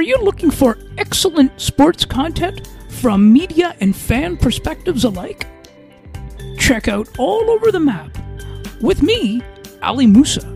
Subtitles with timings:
[0.00, 5.46] Are you looking for excellent sports content from media and fan perspectives alike?
[6.58, 8.16] Check out All Over the Map
[8.80, 9.42] with me,
[9.82, 10.46] Ali Musa,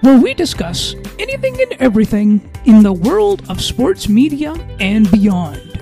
[0.00, 5.78] where we discuss anything and everything in the world of sports media and beyond.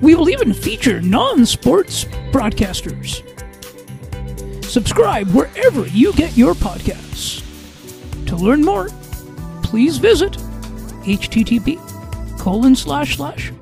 [0.00, 3.24] We will even feature non sports broadcasters.
[4.64, 7.42] Subscribe wherever you get your podcasts.
[8.26, 8.88] To learn more,
[9.64, 10.38] please visit
[11.08, 11.87] http
[12.48, 13.52] colon slash slash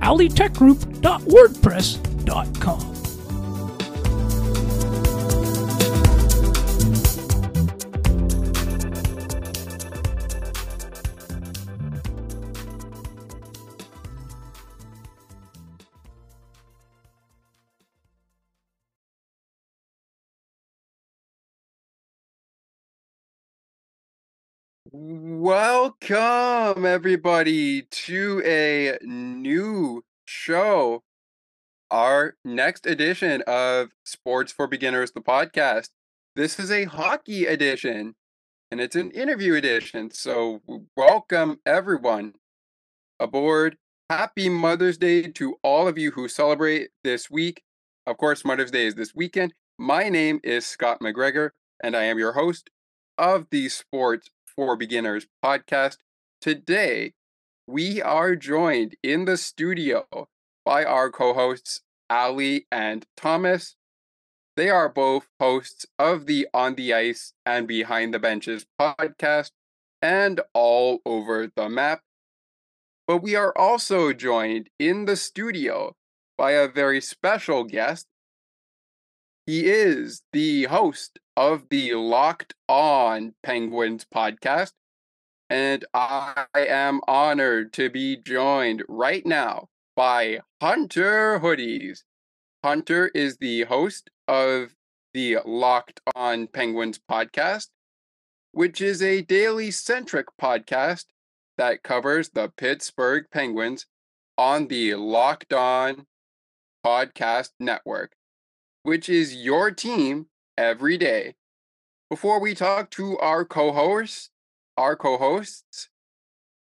[0.00, 2.89] alitechgroup.wordpress.com.
[25.90, 31.02] Welcome, everybody, to a new show,
[31.90, 35.88] our next edition of Sports for Beginners, the podcast.
[36.36, 38.14] This is a hockey edition
[38.70, 40.12] and it's an interview edition.
[40.12, 40.60] So,
[40.96, 42.34] welcome, everyone,
[43.18, 43.76] aboard.
[44.08, 47.64] Happy Mother's Day to all of you who celebrate this week.
[48.06, 49.54] Of course, Mother's Day is this weekend.
[49.76, 51.50] My name is Scott McGregor,
[51.82, 52.70] and I am your host
[53.18, 54.30] of the Sports
[54.60, 55.96] for Beginners podcast.
[56.42, 57.14] Today,
[57.66, 60.04] we are joined in the studio
[60.66, 61.80] by our co hosts,
[62.10, 63.76] Ali and Thomas.
[64.58, 69.52] They are both hosts of the On the Ice and Behind the Benches podcast
[70.02, 72.02] and all over the map.
[73.06, 75.96] But we are also joined in the studio
[76.36, 78.08] by a very special guest.
[79.50, 84.70] He is the host of the Locked On Penguins podcast.
[85.48, 92.04] And I am honored to be joined right now by Hunter Hodies.
[92.62, 94.76] Hunter is the host of
[95.14, 97.70] the Locked On Penguins podcast,
[98.52, 101.06] which is a daily centric podcast
[101.58, 103.86] that covers the Pittsburgh Penguins
[104.38, 106.06] on the Locked On
[106.86, 108.12] Podcast Network,
[108.82, 110.26] which is your team
[110.56, 111.34] every day.
[112.08, 114.30] Before we talk to our co-hosts,
[114.76, 115.90] our co-hosts,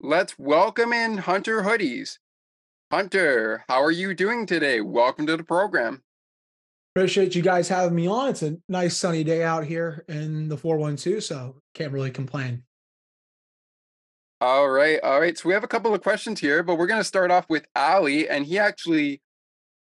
[0.00, 2.18] let's welcome in Hunter Hodies.
[2.90, 4.80] Hunter, how are you doing today?
[4.80, 6.02] Welcome to the program.
[6.94, 8.30] Appreciate you guys having me on.
[8.30, 12.62] It's a nice sunny day out here in the 412, so can't really complain.
[14.40, 15.36] All right, all right.
[15.36, 17.66] So we have a couple of questions here, but we're going to start off with
[17.76, 19.20] Ali, and he actually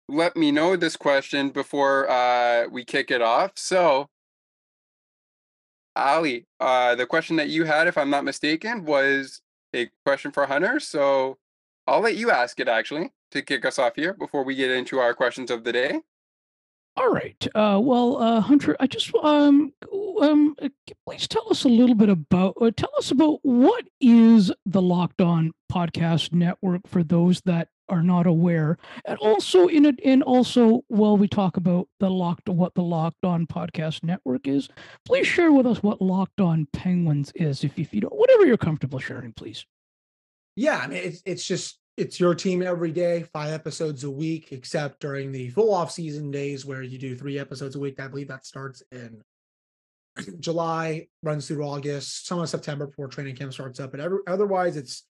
[0.09, 3.53] let me know this question before uh, we kick it off.
[3.57, 4.09] So,
[5.95, 9.43] Ali, uh, the question that you had, if I'm not mistaken, was
[9.75, 10.81] a question for Hunter.
[10.81, 11.39] So
[11.87, 14.99] I'll let you ask it actually to kick us off here before we get into
[14.99, 16.01] our questions of the day.
[16.97, 17.47] All right.
[17.54, 19.72] Uh, well, uh, Hunter, I just um,
[20.20, 20.69] um, uh,
[21.06, 22.56] please tell us a little bit about.
[22.60, 28.03] Uh, tell us about what is the Locked On Podcast Network for those that are
[28.03, 28.76] not aware,
[29.06, 33.24] and also in it, and also while we talk about the locked, what the Locked
[33.24, 34.69] On Podcast Network is,
[35.06, 38.59] please share with us what Locked On Penguins is, if if you don't, whatever you're
[38.59, 39.64] comfortable sharing, please.
[40.56, 44.53] Yeah, I mean, it's it's just it's your team every day, five episodes a week,
[44.53, 48.00] except during the full off season days where you do three episodes a week.
[48.00, 49.22] I believe that starts in
[50.41, 53.91] July, runs through August, some of September before training camp starts up.
[53.91, 55.04] But every, otherwise, it's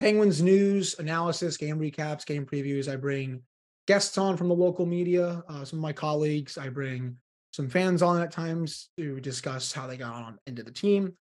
[0.00, 2.90] Penguins news, analysis, game recaps, game previews.
[2.90, 3.42] I bring
[3.86, 6.56] guests on from the local media, uh, some of my colleagues.
[6.56, 7.16] I bring
[7.52, 11.14] some fans on at times to discuss how they got on into the team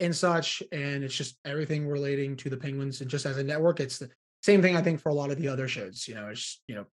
[0.00, 0.62] and such.
[0.72, 3.02] And it's just everything relating to the Penguins.
[3.02, 4.10] And just as a network, it's the
[4.44, 6.06] same thing I think for a lot of the other shows.
[6.06, 6.84] You know, it's you know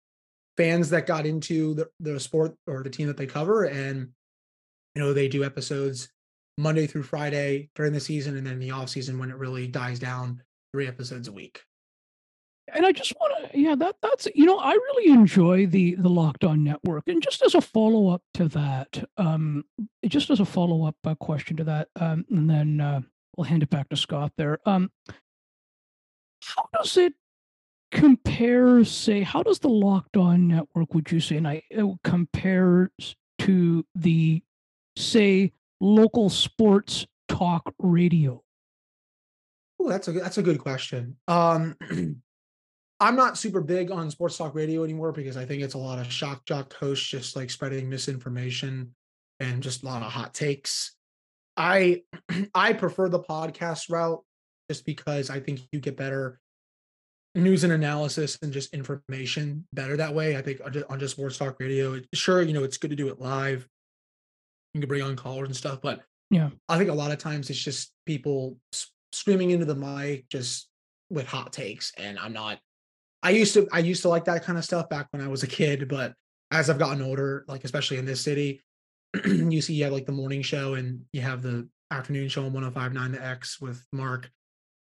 [0.57, 4.11] fans that got into the, the sport or the team that they cover, and
[4.95, 6.09] you know they do episodes
[6.57, 9.99] Monday through Friday during the season, and then the off season when it really dies
[9.99, 10.43] down,
[10.73, 11.63] three episodes a week.
[12.73, 16.09] And I just want to, yeah, that that's you know, I really enjoy the the
[16.09, 19.65] Locked On Network, and just as a follow up to that, um,
[20.07, 23.01] just as a follow up uh, question to that, um, and then uh,
[23.37, 24.61] we'll hand it back to Scott there.
[24.67, 24.93] Um,
[26.45, 27.15] how does it
[27.91, 33.17] compare, say, how does the Locked On Network, would you say, and I uh, compares
[33.41, 34.43] to the,
[34.97, 38.43] say, local sports talk radio?
[39.79, 41.17] Oh, that's a that's a good question.
[41.27, 41.77] Um,
[43.01, 45.99] I'm not super big on sports talk radio anymore because I think it's a lot
[45.99, 48.95] of shock jock hosts just like spreading misinformation
[49.41, 50.97] and just a lot of hot takes.
[51.57, 52.03] I
[52.55, 54.23] I prefer the podcast route
[54.69, 56.39] just because I think you get better
[57.35, 60.37] news and analysis and just information better that way.
[60.37, 62.91] I think on just, on just sports talk radio, it- sure, you know, it's good
[62.91, 63.67] to do it live.
[64.75, 66.51] You can bring on callers and stuff, but Yeah.
[66.69, 68.57] I think a lot of times it's just people
[69.13, 70.69] screaming into the mic just
[71.11, 72.61] with hot takes, and I'm not.
[73.23, 75.43] I used to I used to like that kind of stuff back when I was
[75.43, 76.15] a kid, but
[76.53, 78.63] as I've gotten older, like especially in this city,
[79.25, 82.53] you see you have like the morning show and you have the afternoon show on
[82.53, 84.31] 1059 the X with Mark.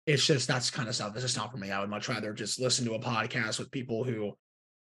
[0.06, 1.12] It's just that's kind of stuff.
[1.14, 1.70] It's just not for me.
[1.70, 4.32] I would much rather just listen to a podcast with people who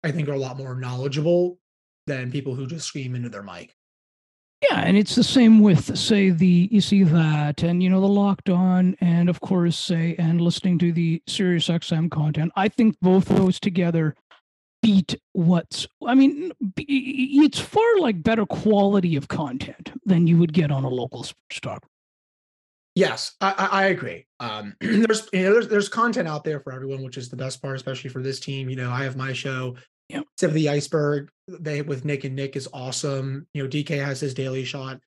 [0.03, 1.59] I think are a lot more knowledgeable
[2.07, 3.75] than people who just scream into their mic.
[4.63, 8.07] Yeah, and it's the same with say the you see that and you know the
[8.07, 12.53] locked on and of course say and listening to the Sirius XM content.
[12.55, 14.15] I think both those together
[14.81, 20.71] beat what's I mean it's far like better quality of content than you would get
[20.71, 21.27] on a local
[21.61, 21.85] talk.
[22.95, 24.27] Yes, I, I, agree.
[24.39, 27.63] Um, there's you know there's there's content out there for everyone, which is the best
[27.63, 28.69] part, especially for this team.
[28.69, 29.77] You know, I have my show,
[30.13, 30.25] Yep.
[30.37, 31.31] Tip of the Iceberg.
[31.49, 33.47] They with Nick and Nick is awesome.
[33.55, 35.01] You know, DK has his daily shot.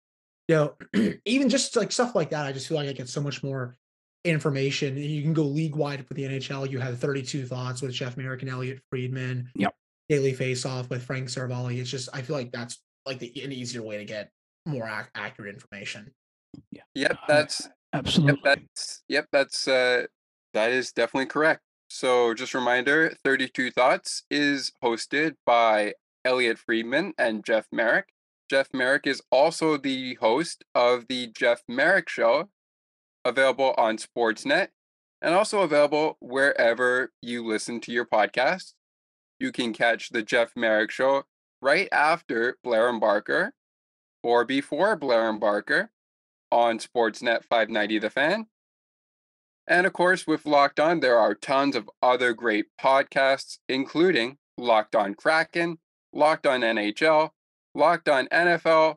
[0.49, 0.55] You
[0.95, 3.43] know, even just like stuff like that, I just feel like I get so much
[3.43, 3.77] more
[4.25, 4.97] information.
[4.97, 6.71] You can go league wide for the NHL.
[6.71, 9.51] You have 32 thoughts with Jeff Marek and Elliotte Friedman.
[9.57, 9.75] Yep.
[10.09, 11.79] Daily Face Off with Frank Seravalli.
[11.81, 14.31] It's just I feel like that's like the, an easier way to get
[14.67, 16.11] more ac- accurate information.
[16.95, 18.41] Yep, Uh, that's yep, Absolutely.
[18.45, 20.07] that's yep, that's uh
[20.53, 21.63] that is definitely correct.
[21.91, 28.09] So just a reminder, 32 Thoughts is hosted by Elliotte Friedman and Jeff Marek.
[28.51, 32.51] Jeff Marek is also the host of the Jeff Marek Show,
[33.25, 34.69] available on Sportsnet
[35.23, 38.75] and also available wherever you listen to your podcast.
[39.41, 41.25] You can catch the Jeff Marek Show
[41.63, 43.55] right after Blair and Barker
[44.23, 45.91] or before Blair and Barker
[46.55, 48.47] on Sportsnet 590 The Fan.
[49.67, 54.95] And of course, with Locked On, there are tons of other great podcasts, including Locked
[54.95, 55.79] On Kraken,
[56.13, 57.31] Locked On NHL,
[57.75, 58.97] Locked On NFL.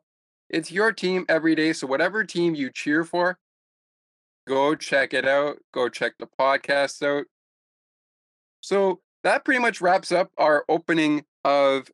[0.52, 1.74] It's your team every day.
[1.74, 3.40] So, whatever team you cheer for,
[4.48, 5.58] go check it out.
[5.74, 7.26] Go check the podcasts out.
[8.62, 11.90] So, that pretty much wraps up our opening of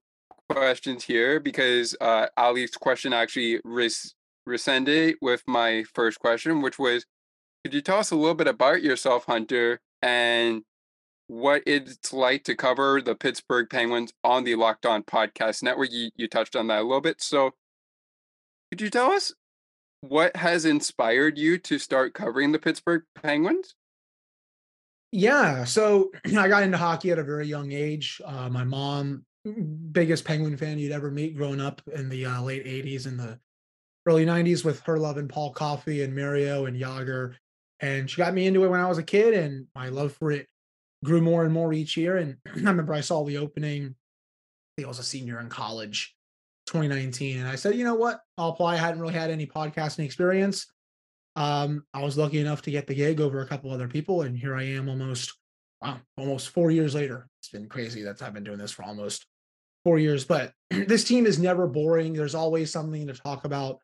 [0.50, 4.14] questions here because uh, Ali's question actually res-
[4.46, 7.06] rescinded with my first question, which was
[7.64, 10.64] could you tell us a little bit about yourself, Hunter, and
[11.28, 15.90] what it's like to cover the Pittsburgh Penguins on the Locked On Podcast Network?
[15.92, 17.22] You, you touched on that a little bit.
[17.22, 17.52] So,
[18.70, 19.34] could you tell us
[20.02, 23.76] what has inspired you to start covering the Pittsburgh Penguins?
[25.14, 28.22] Yeah, so I got into hockey at a very young age.
[28.26, 29.24] Uh, my mom,
[29.94, 33.40] biggest Penguin fan you'd ever meet, growing up in the uh, late '80s and the
[34.06, 37.36] early '90s with her loving Paul Coffey and Mario and Jagr,
[37.80, 40.32] and she got me into it when I was a kid, and my love for
[40.32, 40.48] it
[41.04, 42.18] grew more and more each year.
[42.18, 43.86] And I remember I saw the opening.
[43.86, 46.16] I think I was a senior in college,
[46.68, 48.74] 2019, and I said, you know what, I'll apply.
[48.74, 50.66] I hadn't really had any podcasting experience
[51.36, 54.38] um, I was lucky enough to get the gig over a couple other people, and
[54.38, 55.34] here I am almost
[55.82, 57.28] wow, almost four years later.
[57.40, 59.26] It's been crazy that I've been doing this for almost
[59.84, 60.26] four years.
[60.26, 62.14] But this team is never boring.
[62.14, 63.80] There's always something to talk about.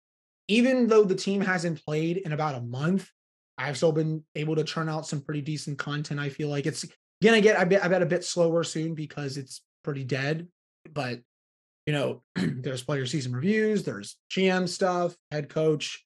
[0.50, 3.10] Even though the team hasn't played in about a month,
[3.58, 6.20] I've still been able to churn out some pretty decent content.
[6.20, 6.86] I feel like it's
[7.24, 10.48] gonna get I bet I bet a bit slower soon because it's pretty dead.
[10.92, 11.20] But
[11.86, 16.06] you know, there's player season reviews, there's GM stuff, head coach,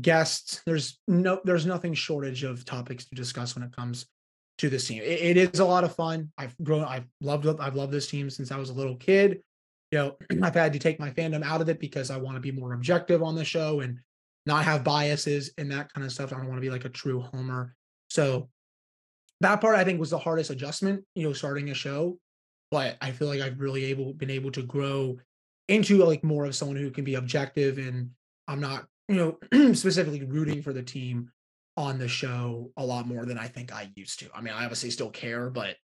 [0.00, 0.62] guests.
[0.66, 4.06] There's no there's nothing shortage of topics to discuss when it comes
[4.58, 5.02] to this team.
[5.02, 6.32] It, it is a lot of fun.
[6.38, 6.84] I've grown.
[6.84, 7.46] I've loved.
[7.60, 9.40] I've loved this team since I was a little kid.
[9.96, 12.40] You know, I've had to take my fandom out of it because I want to
[12.40, 13.98] be more objective on the show and
[14.44, 16.32] not have biases and that kind of stuff.
[16.32, 17.74] I don't want to be like a true homer.
[18.10, 18.50] So
[19.40, 21.04] that part I think was the hardest adjustment.
[21.14, 22.18] You know, starting a show,
[22.70, 25.18] but I feel like I've really able been able to grow
[25.68, 28.10] into like more of someone who can be objective and
[28.46, 29.16] I'm not you
[29.52, 31.30] know, specifically rooting for the team
[31.76, 34.28] on the show a lot more than I think I used to.
[34.34, 35.76] I mean, I obviously still care, but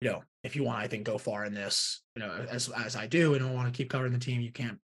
[0.00, 2.96] you know, if you want, I think go far in this, you know, as as
[2.96, 4.78] I do, and I want to keep covering the team, you can't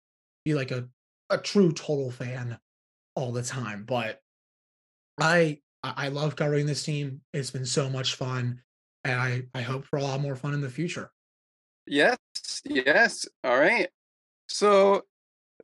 [0.45, 0.87] be like a
[1.29, 2.57] a true total fan
[3.15, 3.83] all the time.
[3.85, 4.21] But
[5.19, 7.21] I I love covering this team.
[7.33, 8.61] It's been so much fun,
[9.03, 11.11] and I I hope for a lot more fun in the future.
[11.85, 12.17] Yes,
[12.65, 13.27] yes.
[13.43, 13.89] All right.
[14.47, 15.03] So,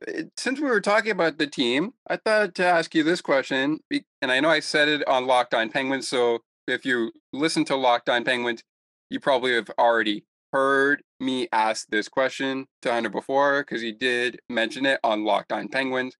[0.06, 3.80] uh, since we were talking about the team, I thought to ask you this question,
[3.90, 6.08] and I know I said it on Locked On Penguins.
[6.08, 8.62] So, if you listen to Locked On Penguins,
[9.10, 14.40] you probably have already heard me ask this question to Hunter before because he did
[14.48, 16.16] mention it on Locked On Penguins.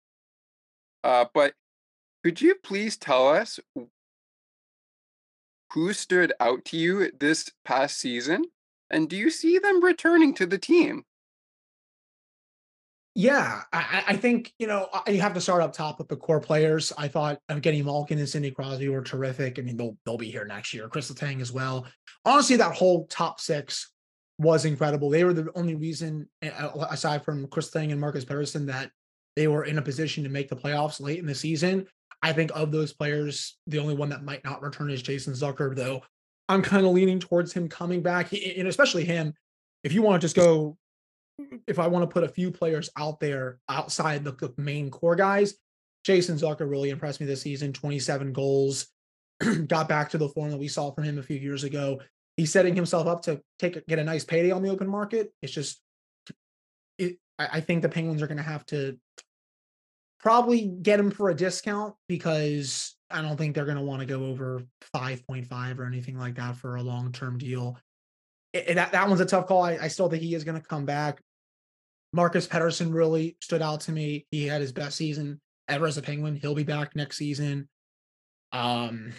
[1.04, 1.54] Uh, but
[2.24, 3.60] could you please tell us
[5.72, 8.44] who stood out to you this past season?
[8.90, 11.04] And do you see them returning to the team?
[13.18, 16.38] Yeah, I, I think you know you have to start up top with the core
[16.38, 16.92] players.
[16.98, 19.58] I thought uh, getting Malkin and Sidney Crosby were terrific.
[19.58, 20.86] I mean, they'll they'll be here next year.
[20.86, 21.86] Chris Letang as well.
[22.26, 23.90] Honestly, that whole top six
[24.38, 25.08] was incredible.
[25.08, 28.90] They were the only reason, aside from Chris Letang and Marcus Pettersson, that
[29.34, 31.86] they were in a position to make the playoffs late in the season.
[32.20, 35.74] I think of those players, the only one that might not return is Jason Zucker,
[35.74, 36.02] though.
[36.50, 39.32] I'm kind of leaning towards him coming back, and especially him.
[39.84, 40.76] If you want to just go
[41.66, 45.16] if I want to put a few players out there outside the, the main core
[45.16, 45.54] guys,
[46.04, 47.72] Jason Zucker really impressed me this season.
[47.72, 48.86] 27 goals,
[49.66, 52.00] got back to the form that we saw from him a few years ago.
[52.36, 55.32] He's setting himself up to take get a nice payday on the open market.
[55.42, 55.80] It's just,
[56.98, 58.98] it, I, think the Penguins are going to have to
[60.20, 64.06] probably get him for a discount because I don't think they're going to want to
[64.06, 64.62] go over
[64.94, 67.78] 5.5 or anything like that for a long term deal.
[68.52, 69.64] It, that that one's a tough call.
[69.64, 71.20] I, I still think he is going to come back.
[72.16, 74.26] Marcus Pettersson really stood out to me.
[74.30, 76.34] He had his best season ever as a Penguin.
[76.34, 77.68] He'll be back next season.
[78.52, 79.12] Um,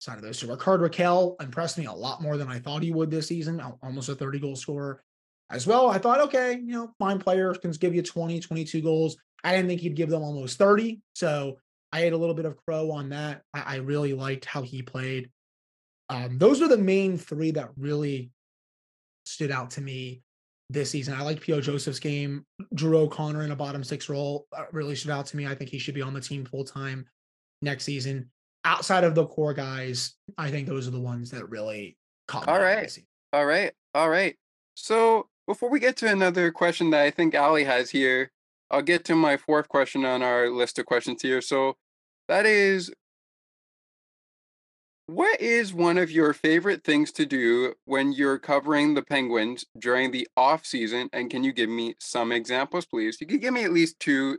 [0.00, 2.90] side of those two, Rickard Rakell impressed me a lot more than I thought he
[2.90, 3.62] would this season.
[3.80, 5.04] Almost a 30 goal scorer
[5.50, 5.88] as well.
[5.88, 9.16] I thought, okay, you know, fine player can give you 20, 22 goals.
[9.44, 11.00] I didn't think he'd give them almost 30.
[11.14, 11.58] So
[11.92, 13.42] I had a little bit of crow on that.
[13.54, 15.30] I, I really liked how he played.
[16.08, 18.32] Um, those are the main three that really
[19.26, 20.24] stood out to me
[20.70, 21.14] this season.
[21.14, 21.60] I like P.O.
[21.60, 22.44] Joseph's game.
[22.74, 25.46] Drew O'Connor in a bottom six role uh, really stood out to me.
[25.46, 27.06] I think he should be on the team full time
[27.60, 28.30] next season.
[28.64, 31.96] Outside of the core guys, I think those are the ones that really
[32.28, 32.52] caught me.
[32.52, 32.98] All right.
[33.32, 33.72] All right.
[33.94, 34.36] All right.
[34.74, 38.30] So before we get to another question that I think Ali has here,
[38.70, 41.40] I'll get to my fourth question on our list of questions here.
[41.40, 41.76] So
[42.28, 42.90] that is
[45.12, 50.10] what is one of your favorite things to do when you're covering the Penguins during
[50.10, 51.10] the off season?
[51.12, 53.18] And can you give me some examples, please?
[53.20, 54.38] You could give me at least two,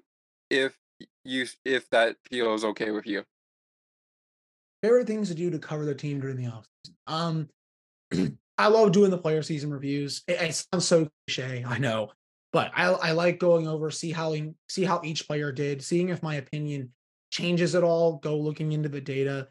[0.49, 0.75] if
[1.23, 3.23] you if that feels okay with you.
[4.81, 6.97] Favorite things to do to cover the team during the off season.
[8.11, 10.23] Um, I love doing the player season reviews.
[10.27, 12.11] It, it, sounds so cliche, I know,
[12.51, 14.35] but I I like going over see how
[14.69, 16.91] see how each player did, seeing if my opinion
[17.31, 18.17] changes at all.
[18.17, 19.47] Go looking into the data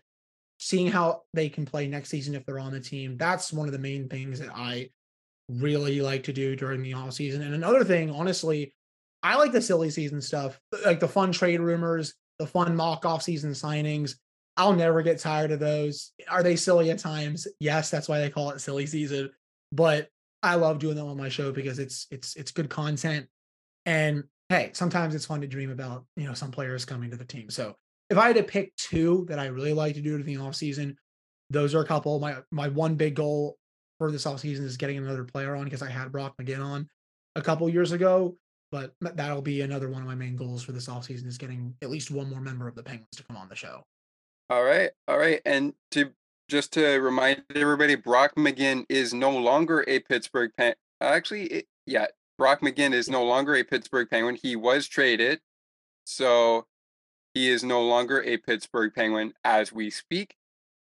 [0.62, 3.16] seeing how they can play next season if they're on the team.
[3.16, 4.90] That's one of the main things that I
[5.48, 7.42] really like to do during the off season.
[7.42, 8.72] And another thing, honestly,
[9.24, 13.24] I like the silly season stuff, like the fun trade rumors, the fun mock off
[13.24, 14.14] season signings.
[14.56, 16.12] I'll never get tired of those.
[16.30, 17.48] Are they silly at times?
[17.58, 19.30] Yes, that's why they call it silly season.
[19.72, 20.10] But
[20.44, 23.26] I love doing them on my show because it's it's it's good content.
[23.84, 27.24] And hey, sometimes it's fun to dream about, you know, some players coming to the
[27.24, 27.50] team.
[27.50, 27.74] So
[28.12, 30.54] if I had to pick two that I really like to do in the off
[30.54, 30.98] season,
[31.48, 32.20] those are a couple.
[32.20, 33.56] My my one big goal
[33.98, 36.88] for this off season is getting another player on because I had Brock McGinn on
[37.36, 38.36] a couple years ago,
[38.70, 41.74] but that'll be another one of my main goals for this off season is getting
[41.80, 43.82] at least one more member of the Penguins to come on the show.
[44.50, 46.10] All right, all right, and to
[46.48, 50.74] just to remind everybody, Brock McGinn is no longer a Pittsburgh Pen.
[51.00, 54.36] Actually, it, yeah, Brock McGinn is no longer a Pittsburgh Penguin.
[54.36, 55.40] He was traded,
[56.04, 56.66] so
[57.34, 60.36] he is no longer a Pittsburgh Penguin as we speak.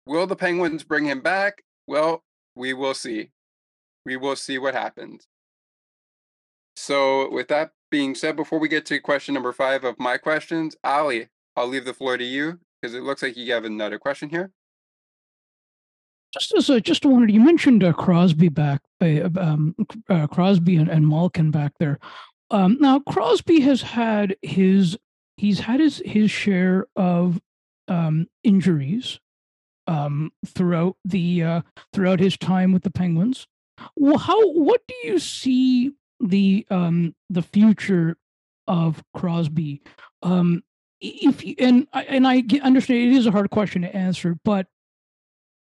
[0.06, 1.62] Will the Penguins bring him back?
[1.86, 2.24] Well,
[2.54, 3.30] we will see.
[4.04, 5.26] We will see what happens.
[6.76, 10.76] So, with that being said, before we get to question number five of my questions,
[10.84, 14.28] Ali, I'll leave the floor to you because it looks like you have another question
[14.28, 14.50] here.
[16.32, 19.74] Just as a, just wanted you mentioned uh, Crosby back, uh, um,
[20.10, 21.98] uh, Crosby and, and Malkin back there.
[22.50, 24.98] Um, now Crosby has had his
[25.36, 27.40] he's had his his share of
[27.88, 29.20] um, injuries
[29.86, 31.62] um, throughout the uh,
[31.92, 33.46] throughout his time with the Penguins.
[33.94, 38.16] Well, how what do you see the um, the future
[38.66, 39.82] of Crosby?
[40.22, 40.62] Um,
[41.00, 44.66] if you, and and I understand it is a hard question to answer, but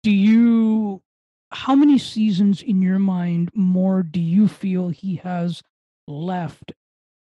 [0.02, 1.02] do you
[1.50, 5.62] how many seasons in your mind more do you feel he has
[6.06, 6.72] left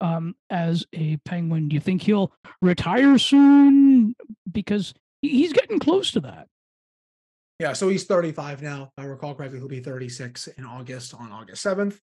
[0.00, 1.68] um, as a Penguin?
[1.68, 4.14] Do you think he'll retire soon?
[4.50, 6.48] Because he's getting close to that.
[7.58, 8.90] Yeah, so he's 35 now.
[8.96, 11.98] If I recall correctly, he'll be 36 in August on August 7th.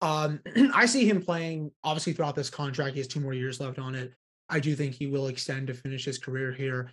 [0.00, 0.40] Um,
[0.74, 2.94] I see him playing obviously throughout this contract.
[2.94, 4.12] He has two more years left on it.
[4.48, 6.92] I do think he will extend to finish his career here.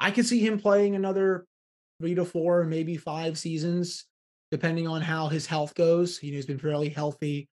[0.00, 1.46] I could see him playing another
[2.00, 4.04] three to four, maybe five seasons,
[4.50, 6.18] depending on how his health goes.
[6.18, 7.48] He he's been fairly healthy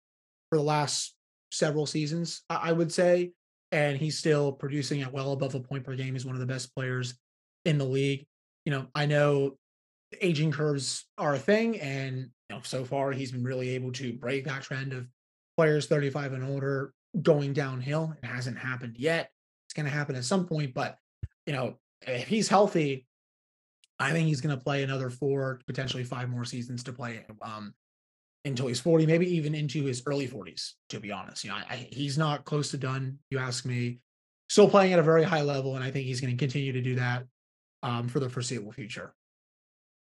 [0.49, 1.13] for the last
[1.51, 3.31] several seasons, I would say.
[3.71, 6.13] And he's still producing at well above a point per game.
[6.13, 7.15] He's one of the best players
[7.65, 8.25] in the league.
[8.65, 9.57] You know, I know
[10.21, 14.13] aging curves are a thing, and you know, so far he's been really able to
[14.13, 15.07] break that trend of
[15.57, 18.15] players 35 and older going downhill.
[18.21, 19.31] It hasn't happened yet.
[19.67, 20.97] It's going to happen at some point, but
[21.45, 23.05] you know, if he's healthy,
[23.99, 27.73] I think he's going to play another four, potentially five more seasons to play um,
[28.45, 31.43] until he's 40, maybe even into his early 40s, to be honest.
[31.43, 33.99] You know, I, I, he's not close to done, you ask me.
[34.49, 36.81] Still playing at a very high level, and I think he's going to continue to
[36.81, 37.25] do that
[37.83, 39.13] um, for the foreseeable future.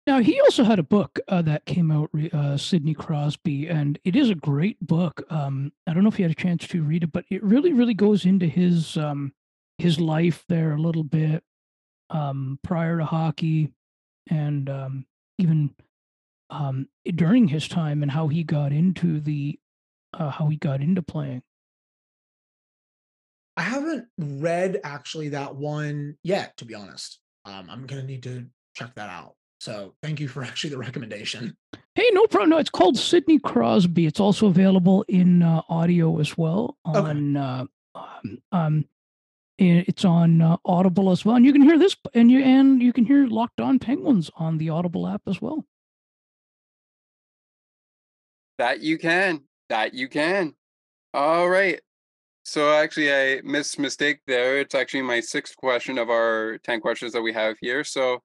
[0.06, 4.16] Now he also had a book uh, that came out, uh, Sidney Crosby, and it
[4.16, 5.22] is a great book.
[5.30, 7.72] Um, I don't know if you had a chance to read it, but it really,
[7.72, 9.32] really goes into his um,
[9.78, 11.42] his life there a little bit
[12.10, 13.72] um, prior to hockey,
[14.28, 15.06] and um,
[15.38, 15.70] even
[16.50, 19.58] um, during his time, and how he got into the
[20.12, 21.42] uh, how he got into playing.
[23.56, 27.20] I haven't read actually that one yet, to be honest.
[27.44, 29.34] Um, I'm gonna need to check that out.
[29.60, 31.56] So thank you for actually the recommendation.
[31.94, 32.50] Hey, no problem.
[32.50, 34.06] No, it's called Sidney Crosby.
[34.06, 37.36] It's also available in uh, audio as well on.
[37.36, 37.40] Okay.
[37.40, 37.64] Uh,
[37.96, 38.84] um, um,
[39.56, 42.92] it's on uh, Audible as well, and you can hear this, and you and you
[42.92, 45.64] can hear Locked On Penguins on the Audible app as well.
[48.58, 49.42] That you can.
[49.68, 50.54] That you can.
[51.12, 51.80] All right.
[52.44, 54.58] So actually, I missed mistake there.
[54.58, 57.84] It's actually my sixth question of our ten questions that we have here.
[57.84, 58.22] So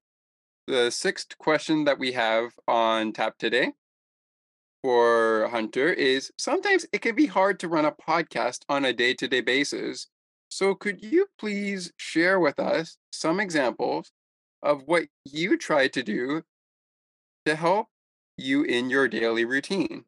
[0.67, 3.73] the sixth question that we have on tap today
[4.83, 9.13] for Hunter is sometimes it can be hard to run a podcast on a day
[9.15, 10.07] to day basis.
[10.49, 14.11] So, could you please share with us some examples
[14.63, 16.43] of what you try to do
[17.45, 17.87] to help
[18.37, 20.05] you in your daily routine?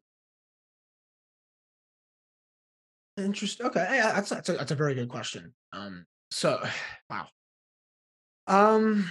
[3.16, 3.66] Interesting.
[3.66, 5.52] Okay, yeah, that's that's a, that's a very good question.
[5.72, 6.62] Um, so,
[7.10, 7.26] wow.
[8.46, 9.08] Um,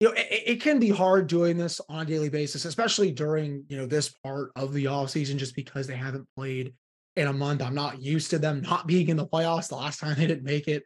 [0.00, 3.64] you know, it, it, can be hard doing this on a daily basis, especially during
[3.68, 6.74] you know this part of the off season, just because they haven't played
[7.16, 7.62] in a month.
[7.62, 9.68] I'm not used to them not being in the playoffs.
[9.68, 10.84] The last time they didn't make it,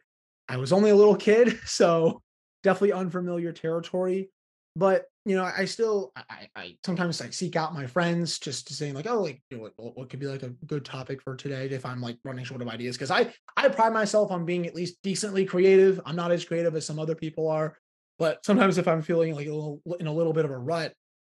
[0.49, 2.21] I was only a little kid, so
[2.63, 4.29] definitely unfamiliar territory.
[4.75, 8.73] But you know, I still, I, I sometimes I seek out my friends just to
[8.73, 11.35] say like, oh, like you know, what, what could be like a good topic for
[11.35, 14.65] today if I'm like running short of ideas because I I pride myself on being
[14.65, 16.01] at least decently creative.
[16.05, 17.77] I'm not as creative as some other people are,
[18.17, 20.93] but sometimes if I'm feeling like a little in a little bit of a rut,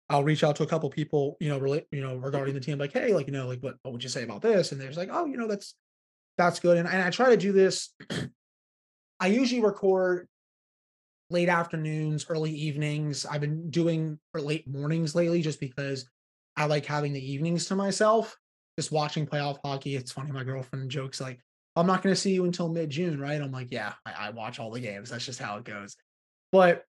[0.08, 2.78] I'll reach out to a couple people, you know, relate, you know, regarding the team,
[2.78, 4.70] like, hey, like, you know, like what what would you say about this?
[4.70, 5.74] And they're like, oh, you know, that's
[6.38, 6.76] that's good.
[6.76, 7.94] And, and I try to do this.
[9.20, 10.28] I usually record
[11.32, 13.26] late afternoons, early evenings.
[13.26, 16.08] I've been doing for late mornings lately just because
[16.56, 18.36] I like having the evenings to myself.
[18.78, 19.96] Just watching playoff hockey.
[19.96, 21.40] It's funny, my girlfriend jokes like,
[21.76, 23.40] I'm not going to see you until mid June, right?
[23.40, 25.10] I'm like, yeah, I, I watch all the games.
[25.10, 25.96] That's just how it goes.
[26.50, 26.84] But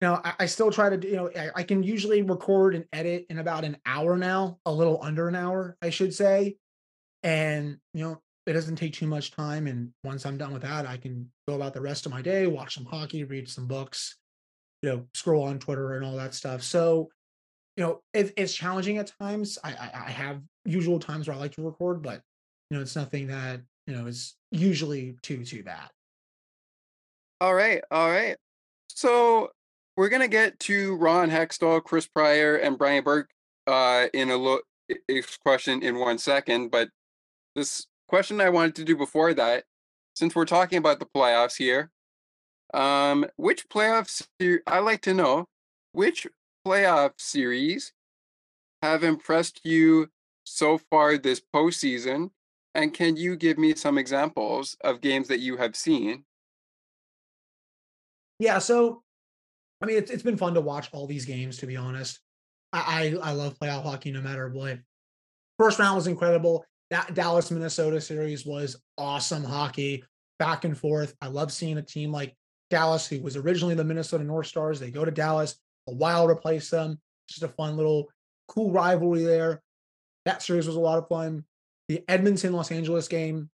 [0.00, 2.84] you know, I, I still try to, you know, I, I, can usually record and
[2.92, 6.58] edit in about an hour now, a little under an hour, I should say.
[7.22, 9.66] And, you know, it doesn't take too much time.
[9.66, 12.46] And once I'm done with that, I can go about the rest of my day,
[12.46, 14.16] watch some hockey, read some books,
[14.82, 16.62] you know, scroll on Twitter and all that stuff.
[16.62, 17.08] So,
[17.76, 19.58] you know, it, it's challenging at times.
[19.64, 22.22] I, I, I have usual times where I like to record, but,
[22.70, 25.88] you know, it's nothing that, you know, is usually too, too bad.
[27.40, 27.82] All right.
[27.90, 28.36] All right.
[28.88, 29.50] So
[29.96, 33.30] we're gonna get to Ron Hextall, Chris Pryor, and Brian Burke
[33.66, 34.64] uh, in a look
[35.42, 36.70] question in one second.
[36.70, 36.88] But
[37.54, 39.64] this question I wanted to do before that,
[40.14, 41.90] since we're talking about the playoffs here,
[42.74, 44.26] um, which playoffs
[44.66, 45.46] I like to know
[45.92, 46.26] which
[46.66, 47.92] playoff series
[48.82, 50.08] have impressed you
[50.44, 52.30] so far this postseason,
[52.74, 56.24] and can you give me some examples of games that you have seen?
[58.38, 59.02] Yeah, so
[59.82, 61.58] I mean, it's it's been fun to watch all these games.
[61.58, 62.20] To be honest,
[62.72, 64.78] I I, I love playoff hockey no matter what.
[65.58, 66.64] First round was incredible.
[66.90, 70.04] That Dallas Minnesota series was awesome hockey,
[70.38, 71.14] back and forth.
[71.20, 72.34] I love seeing a team like
[72.70, 74.78] Dallas, who was originally the Minnesota North Stars.
[74.78, 75.56] They go to Dallas,
[75.88, 77.00] a Wild replace them.
[77.28, 78.08] Just a fun little
[78.48, 79.62] cool rivalry there.
[80.26, 81.44] That series was a lot of fun.
[81.88, 83.50] The Edmonton Los Angeles game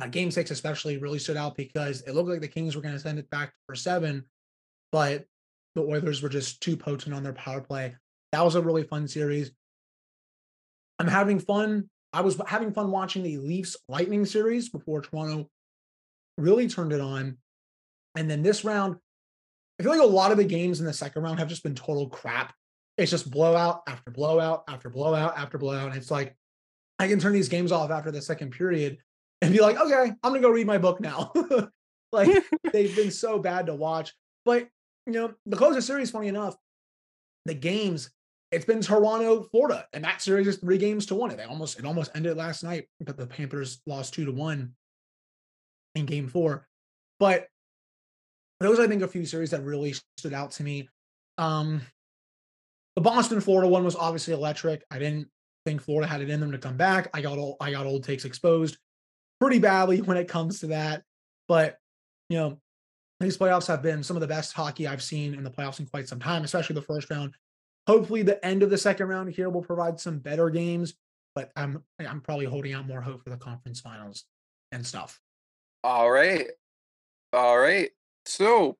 [0.00, 2.94] uh, game six especially really stood out because it looked like the Kings were going
[2.94, 4.24] to send it back for seven,
[4.92, 5.24] but
[5.74, 7.94] the Oilers were just too potent on their power play.
[8.32, 9.52] That was a really fun series.
[10.98, 11.88] I'm having fun.
[12.16, 15.50] I was having fun watching the Leafs Lightning series before Toronto
[16.38, 17.36] really turned it on.
[18.16, 18.96] And then this round,
[19.78, 21.74] I feel like a lot of the games in the second round have just been
[21.74, 22.54] total crap.
[22.96, 25.88] It's just blowout after blowout after blowout after blowout.
[25.88, 26.34] And it's like
[26.98, 28.96] I can turn these games off after the second period
[29.42, 31.34] and be like, okay, I'm gonna go read my book now.
[32.12, 32.30] like
[32.72, 34.14] they've been so bad to watch.
[34.46, 34.68] But
[35.04, 36.56] you know, the closer series, funny enough,
[37.44, 38.10] the games,
[38.52, 41.30] it's been Toronto, Florida, and that series is three games to one.
[41.30, 44.74] It almost it almost ended last night, but the Panthers lost two to one
[45.94, 46.66] in game four.
[47.18, 47.48] But
[48.60, 50.88] those, I think, a few series that really stood out to me.
[51.38, 51.82] Um,
[52.94, 54.84] the Boston Florida one was obviously electric.
[54.90, 55.28] I didn't
[55.66, 57.10] think Florida had it in them to come back.
[57.12, 58.78] I got old, I got old takes exposed
[59.40, 61.02] pretty badly when it comes to that.
[61.48, 61.76] But
[62.28, 62.60] you know,
[63.20, 65.86] these playoffs have been some of the best hockey I've seen in the playoffs in
[65.86, 67.34] quite some time, especially the first round.
[67.86, 70.94] Hopefully, the end of the second round here will provide some better games,
[71.34, 74.24] but I'm I'm probably holding out more hope for the conference finals
[74.72, 75.20] and stuff.
[75.84, 76.48] All right.
[77.32, 77.90] All right.
[78.24, 78.76] So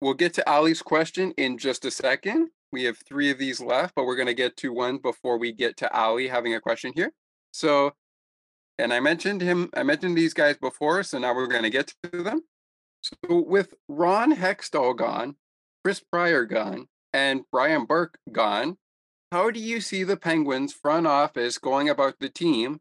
[0.00, 2.48] we'll get to Ali's question in just a second.
[2.72, 5.52] We have three of these left, but we're going to get to one before we
[5.52, 7.12] get to Ali having a question here.
[7.52, 7.92] So,
[8.78, 11.94] and I mentioned him, I mentioned these guys before, so now we're going to get
[12.02, 12.42] to them.
[13.00, 13.14] So,
[13.46, 15.36] with Ron Hextall gone,
[15.84, 18.76] Chris Pryor gone, and Brian Burke gone,
[19.30, 22.80] how do you see the Penguins front office going about the team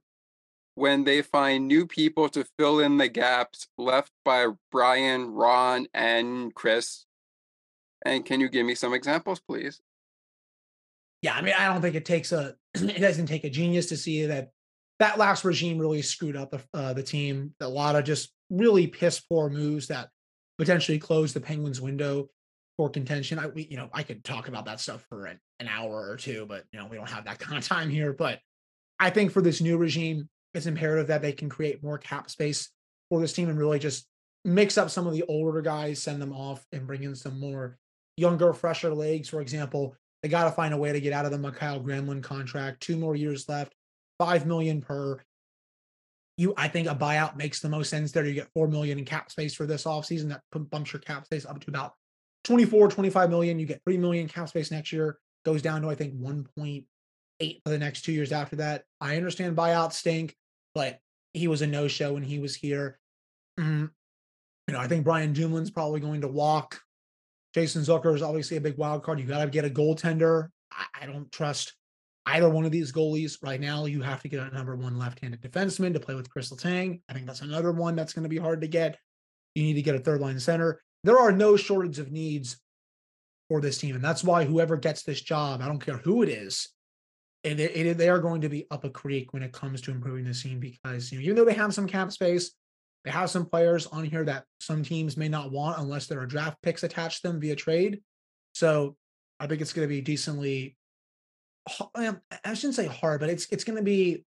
[0.74, 6.54] when they find new people to fill in the gaps left by Brian, Ron, and
[6.56, 7.06] Chris?
[8.04, 9.80] And can you give me some examples, please?
[11.22, 13.98] Yeah, I mean, I don't think it takes a it doesn't take a genius to
[13.98, 14.50] see that
[15.00, 17.54] that last regime really screwed up the uh, the team.
[17.62, 20.10] A lot of just really piss poor moves that
[20.58, 22.30] potentially closed the Penguins' window
[22.77, 23.39] for contention.
[23.39, 26.17] I we, you know I could talk about that stuff for an, an hour or
[26.17, 28.13] two, but you know we don't have that kind of time here.
[28.13, 28.39] But
[28.99, 32.69] I think for this new regime, it's imperative that they can create more cap space
[33.09, 34.07] for this team and really just
[34.45, 37.77] mix up some of the older guys, send them off, and bring in some more
[38.17, 39.29] younger, fresher legs.
[39.29, 42.23] For example, they got to find a way to get out of the Mikael Granlund
[42.23, 42.81] contract.
[42.81, 43.73] Two more years left,
[44.19, 45.21] five million per.
[46.38, 48.25] You, I think a buyout makes the most sense there.
[48.25, 50.29] You get four million in cap space for this offseason.
[50.29, 51.93] That bumps your cap space up to about
[52.43, 53.60] 24, 25 million.
[53.60, 55.17] You get three million cap space next year.
[55.45, 56.86] Goes down to I think 1.8
[57.63, 58.84] for the next two years after that.
[59.01, 60.36] I understand buyouts stink,
[60.73, 60.99] but
[61.34, 62.99] he was a no-show when he was here.
[63.60, 63.89] Mm,
[64.67, 66.79] you know, I think Brian Dumoulin's probably going to walk.
[67.53, 69.19] Jason Zucker is obviously a big wild card.
[69.19, 70.47] You got to get a goaltender.
[70.71, 71.73] I, I, don't trust
[72.25, 73.86] either one of these goalies right now.
[73.86, 77.01] You have to get a number one left-handed defenseman to play with Chris Letang.
[77.10, 78.97] I think that's another one that's going to be hard to get.
[79.53, 80.82] You need to get a third line center.
[81.04, 82.58] There are no shortage of needs
[83.50, 86.30] for this team, and that's why whoever gets this job, I don't care who it
[86.30, 86.70] is,
[87.44, 90.26] and they, they are going to be up a creek when it comes to improving
[90.26, 92.54] the team because you know even though they have some cap space,
[93.04, 96.26] they have some players on here that some teams may not want unless there are
[96.26, 98.02] draft picks attached to them via trade.
[98.54, 98.96] So
[99.39, 100.78] I think it's going to be decently.
[101.96, 102.16] I
[102.54, 104.26] shouldn't say hard, but it's it's going to be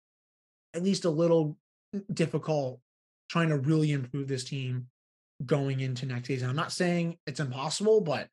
[0.73, 1.57] at least a little
[2.11, 2.79] difficult
[3.29, 4.87] trying to really improve this team
[5.45, 6.49] going into next season.
[6.49, 8.27] I'm not saying it's impossible, but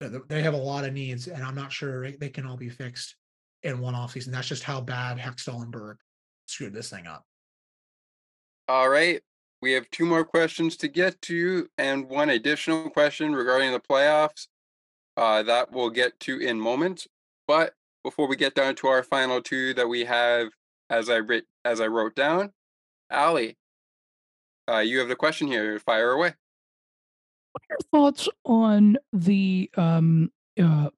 [0.00, 3.16] they have a lot of needs, and I'm not sure they can all be fixed
[3.62, 4.30] in one offseason.
[4.30, 6.00] That's just how bad Hextall and Burke
[6.46, 7.24] screwed this thing up.
[8.68, 9.22] All right.
[9.62, 14.48] We have two more questions to get to and one additional question regarding the playoffs
[15.16, 17.08] uh, that we'll get to in moments.
[17.48, 17.72] But
[18.04, 20.48] before we get down to our final two that we have,
[20.90, 21.20] as I
[21.64, 22.52] as I wrote down,
[23.10, 23.56] Ali,
[24.68, 25.78] uh, you have the question here.
[25.78, 26.34] Fire away.
[27.52, 30.90] What are your thoughts on the um, uh,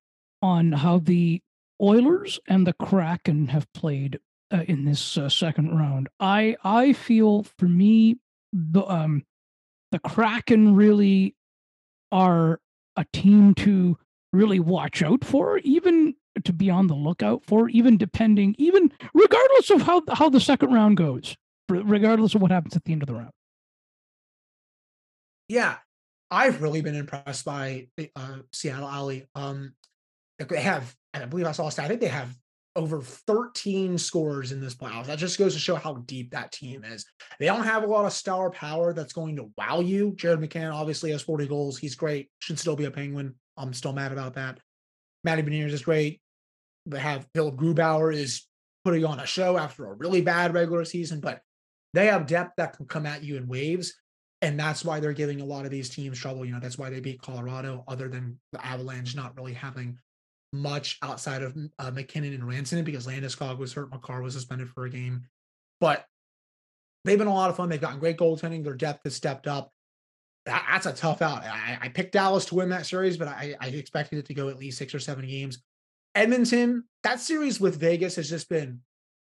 [0.43, 1.41] on how the
[1.81, 4.19] Oilers and the Kraken have played
[4.53, 6.09] uh, in this uh, second round.
[6.21, 8.17] I I feel for me
[8.53, 9.25] the um
[9.93, 11.35] the Kraken really
[12.11, 12.61] are
[12.97, 13.99] a team to
[14.33, 19.71] really watch out for, even to be on the lookout for, even depending, even regardless
[19.71, 21.37] of how how the second round goes,
[21.69, 23.31] regardless of what happens at the end of the round.
[25.49, 25.77] Yeah,
[26.31, 29.27] I've really been impressed by uh, Seattle Ali.
[29.35, 29.75] Um,
[30.39, 31.87] they have and I believe I saw a stat.
[31.87, 32.35] I think they have
[32.77, 35.07] over 13 scores in this playoffs.
[35.07, 37.05] That just goes to show how deep that team is.
[37.41, 40.13] They don't have a lot of star power that's going to wow you.
[40.17, 41.79] Jared McCann obviously has 40 goals.
[41.79, 42.31] He's great.
[42.39, 43.35] Should still be a Penguin.
[43.57, 44.61] I'm still mad about that.
[45.25, 46.21] Matty Beniers is great.
[46.87, 48.47] They have Philipp Grubauer is
[48.85, 51.41] putting on a show after a really bad regular season, but
[51.95, 53.95] they have depth that can come at you in waves.
[54.41, 56.45] And that's why they're giving a lot of these teams trouble.
[56.45, 59.99] You know, that's why they beat Colorado, other than the Avalanche not really having
[60.53, 64.87] much outside of uh, MacKinnon and Rantanen because Landeskog was hurt, Makar was suspended for
[64.87, 65.27] a game.
[65.81, 66.07] But
[67.05, 67.69] they've been a lot of fun.
[67.69, 68.65] They've gotten great goaltending.
[68.65, 69.73] Their depth has stepped up.
[70.47, 71.45] That, that's a tough out.
[71.45, 74.49] I, I, picked Dallas to win that series, but I, I expected it to go
[74.49, 75.63] at least six or seven games.
[76.15, 78.81] Edmonton, that series with Vegas has just been,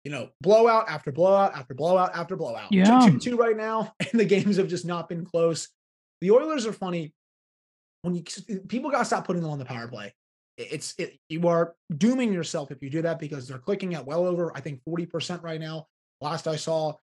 [0.04, 2.70] you know, blowout after blowout after blowout after blowout.
[2.70, 3.08] Yeah.
[3.08, 5.68] 2 2 right now, and the games have just not been close.
[6.20, 7.14] The Oilers are funny
[8.02, 10.14] when you eh, people gotta stop putting them on the power play.
[10.56, 14.26] It's it, you are dooming yourself if you do that because they're clicking at well
[14.26, 15.86] over I think forty percent right now.
[16.20, 16.94] Last I saw,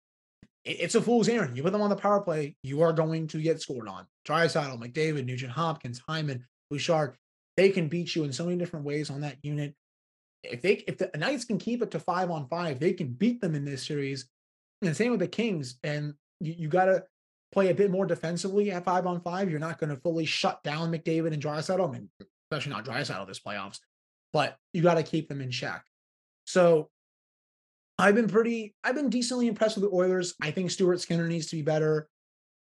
[0.64, 1.58] it's a fool's errand.
[1.58, 4.08] You put them on the power play, you are going to get scored on.
[4.28, 7.18] Draisaitl, McDavid, Nugent Hopkins, Hyman, Bouchard,
[7.58, 9.76] they can beat you in so many different ways on that unit.
[10.44, 13.42] If they if the Knights can keep it to five on five, they can beat
[13.42, 14.28] them in this series.
[14.82, 15.78] And same with the Kings.
[15.84, 17.04] And you, you gotta
[17.52, 19.50] play a bit more defensively at five on five.
[19.50, 21.88] You're not going to fully shut down McDavid and Draisaitl.
[21.88, 22.10] I mean,
[22.50, 23.80] especially not Draisaitl this playoffs,
[24.34, 25.84] but you got to keep them in check.
[26.46, 26.90] So
[27.98, 30.34] I've been pretty, I've been decently impressed with the Oilers.
[30.42, 32.08] I think Stuart Skinner needs to be better.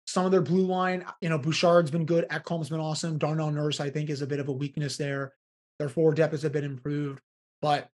[0.07, 2.27] Some of their blue line, you know, Bouchard's been good.
[2.29, 3.19] Ekholm's been awesome.
[3.19, 5.33] Darnell Nurse, I think, is a bit of a weakness there.
[5.77, 7.21] Their forward depth has a bit improved,
[7.61, 7.89] but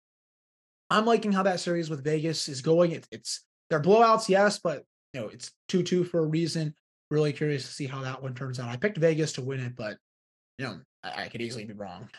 [0.89, 2.91] I'm liking how that series with Vegas is going.
[2.91, 6.73] It, it's they're blowouts, yes, but you know it's two two for a reason.
[7.09, 8.69] Really curious to see how that one turns out.
[8.69, 9.97] I picked Vegas to win it, but
[10.57, 12.09] you know I, I could easily be wrong.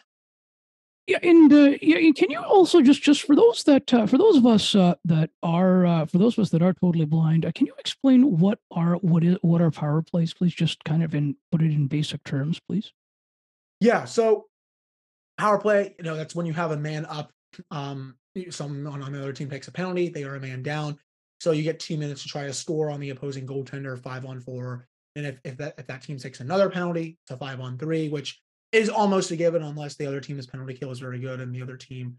[1.09, 4.37] Yeah, and uh, yeah, can you also just just for those that uh, for those
[4.37, 7.50] of us uh, that are uh, for those of us that are totally blind, uh,
[7.52, 10.55] can you explain what are what is what are power plays, please?
[10.55, 12.92] Just kind of in put it in basic terms, please.
[13.81, 14.46] Yeah, so
[15.42, 17.33] power play, you know, that's when you have a man up.
[17.72, 18.14] Um,
[18.50, 20.96] someone on the other team takes a penalty, they are a man down.
[21.40, 24.40] So you get two minutes to try to score on the opposing goaltender, five on
[24.40, 24.87] four.
[25.16, 28.09] And if, if that if that team takes another penalty, it's a five on three,
[28.09, 31.52] which is almost a given unless the other team's penalty kill is very good and
[31.52, 32.18] the other team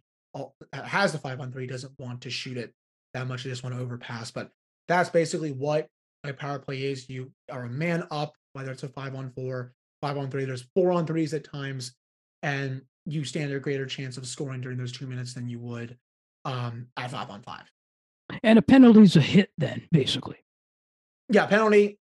[0.74, 2.74] has the five on three, doesn't want to shoot it
[3.14, 3.46] that much.
[3.46, 4.32] They just want to overpass.
[4.32, 4.50] But
[4.90, 5.88] that's basically what
[6.26, 7.10] a power play is.
[7.10, 10.44] You are a man up, whether it's a five on four, five on three.
[10.44, 11.96] There's four on threes at times,
[12.42, 15.98] and you stand a greater chance of scoring during those two minutes than you would
[16.46, 17.70] um, at five on five.
[18.44, 20.38] And a penalty is a hit, then basically.
[21.30, 22.00] Yeah, penalty.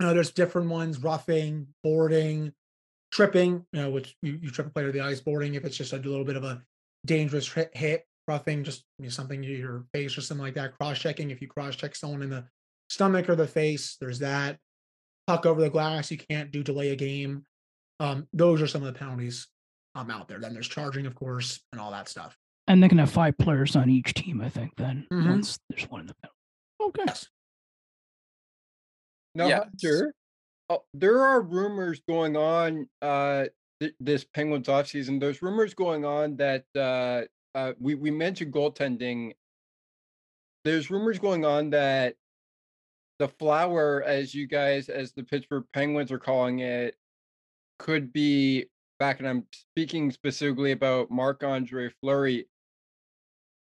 [0.00, 2.52] You know, there's different ones: roughing, boarding,
[3.10, 5.76] tripping, you know, which you, you trip a player to the ice boarding if it's
[5.76, 6.62] just a little bit of a
[7.04, 10.76] dangerous hit, hit roughing, just you know, something to your face or something like that.
[10.78, 12.44] Cross checking, if you cross check someone in the
[12.88, 14.58] stomach or the face, there's that.
[15.26, 17.44] Puck over the glass, you can't do delay a game.
[18.00, 19.48] Um, those are some of the penalties
[19.98, 20.38] um, out there.
[20.38, 22.36] Then there's charging, of course, and all that stuff.
[22.66, 25.28] And they can have five players on each team, I think, then mm-hmm.
[25.28, 26.88] once there's one in the middle.
[26.88, 27.02] Okay.
[27.06, 27.26] Yes.
[29.34, 29.64] Now, yes.
[29.64, 30.14] Hunter,
[30.70, 33.46] Oh, there are rumors going on uh,
[33.80, 35.18] th- this Penguins offseason.
[35.18, 37.22] There's rumors going on that uh,
[37.56, 39.32] uh, we we mentioned goaltending.
[40.64, 42.16] There's rumors going on that
[43.18, 46.94] the flower, as you guys, as the Pittsburgh Penguins are calling it,
[47.78, 48.66] could be
[48.98, 49.18] back.
[49.20, 52.48] And I'm speaking specifically about Marc Andre Fleury.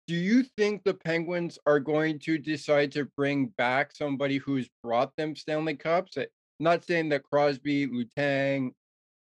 [0.07, 5.11] Do you think the Penguins are going to decide to bring back somebody who's brought
[5.17, 6.17] them Stanley Cups?
[6.59, 8.71] not saying that Crosby, Letang,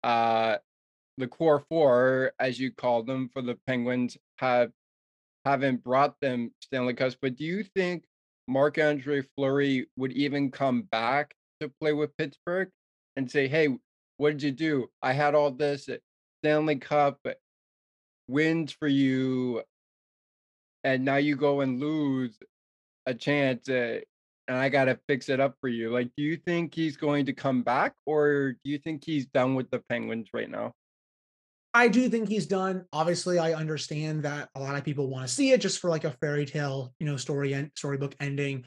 [0.03, 0.59] uh,
[1.19, 4.71] the core four, as you call them, for the Penguins have
[5.45, 7.17] haven't brought them Stanley Cups.
[7.21, 8.05] But do you think
[8.49, 12.71] Marc Andre Fleury would even come back to play with Pittsburgh
[13.17, 13.69] and say, "Hey,
[14.17, 14.91] what did you do?
[15.03, 15.89] I had all this
[16.43, 17.19] Stanley Cup
[18.29, 19.63] wins for you,
[20.83, 22.39] and now you go and lose
[23.07, 24.01] a chance." Uh,
[24.47, 25.91] and I gotta fix it up for you.
[25.91, 29.55] Like, do you think he's going to come back, or do you think he's done
[29.55, 30.73] with the Penguins right now?
[31.77, 32.85] I do think he's done.
[32.93, 36.05] Obviously, I understand that a lot of people want to see it just for like
[36.05, 38.65] a fairy tale, you know, story and storybook ending.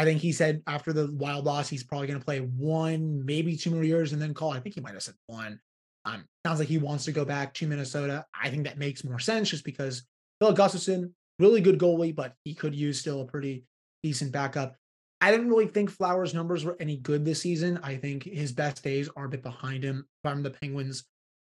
[0.00, 3.54] I think he said after the wild loss, he's probably going to play one, maybe
[3.54, 4.50] two more years, and then call.
[4.50, 5.60] I think he might have said one.
[6.06, 8.24] Um, sounds like he wants to go back to Minnesota.
[8.34, 10.04] I think that makes more sense just because
[10.40, 13.66] Phil Gustavsson, really good goalie, but he could use still a pretty
[14.02, 14.74] decent backup.
[15.20, 17.78] I didn't really think Flowers' numbers were any good this season.
[17.82, 20.06] I think his best days are a bit behind him.
[20.24, 21.04] If I'm the Penguins,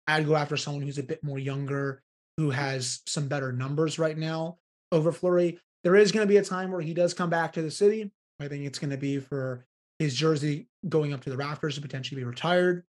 [0.06, 2.02] I'd go after someone who's a bit more younger,
[2.38, 4.56] who has some better numbers right now
[4.90, 5.58] over Fleury.
[5.84, 8.10] There is going to be a time where he does come back to the city.
[8.40, 9.64] I think it's going to be for
[9.98, 12.84] his jersey going up to the rafters to potentially be retired.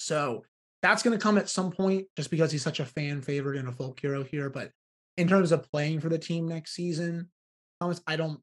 [0.00, 0.44] So
[0.82, 3.68] that's going to come at some point just because he's such a fan favorite and
[3.68, 4.50] a folk hero here.
[4.50, 4.70] But
[5.16, 7.28] in terms of playing for the team next season,
[7.80, 8.40] Thomas, I don't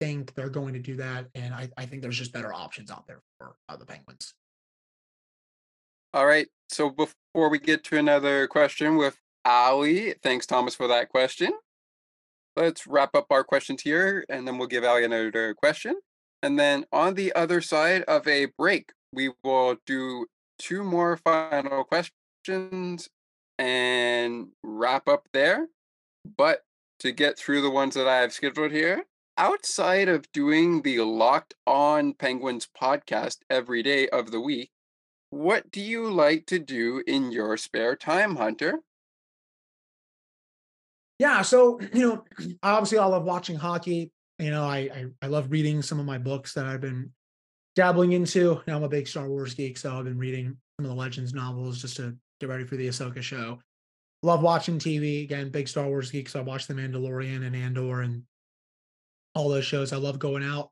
[0.00, 3.06] think they're going to do that, and I, I think there's just better options out
[3.06, 4.34] there for uh, the Penguins.
[6.12, 6.48] All right.
[6.70, 11.52] So before we get to another question with Ali, thanks Thomas for that question.
[12.56, 15.96] Let's wrap up our questions here, and then we'll give Ali another question.
[16.42, 20.26] And then on the other side of a break, we will do
[20.58, 23.08] two more final questions
[23.58, 25.68] and wrap up there.
[26.36, 26.60] But
[27.00, 29.04] to get through the ones that I have scheduled here,
[29.36, 34.70] outside of doing the Locked On Penguins podcast every day of the week,
[35.30, 38.80] what do you like to do in your spare time, Hunter?
[41.18, 42.24] Yeah, so you know,
[42.62, 44.12] obviously I love watching hockey.
[44.38, 47.10] You know, I, I I love reading some of my books that I've been
[47.74, 48.60] dabbling into.
[48.66, 51.32] Now I'm a big Star Wars geek, so I've been reading some of the Legends
[51.32, 53.58] novels just to get ready for the Ahsoka show.
[54.22, 55.24] Love watching TV.
[55.24, 58.22] Again, big Star Wars geek, so I watch The Mandalorian and Andor and
[59.34, 59.92] all those shows.
[59.92, 60.70] I love going out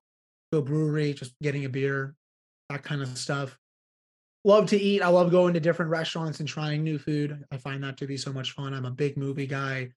[0.53, 2.15] to a brewery, just getting a beer,
[2.69, 3.59] that kind of stuff.
[4.47, 5.01] Love to eat.
[5.01, 7.45] I love going to different restaurants and trying new food.
[7.51, 8.75] I find that to be so much fun.
[8.75, 9.91] I'm a big movie guy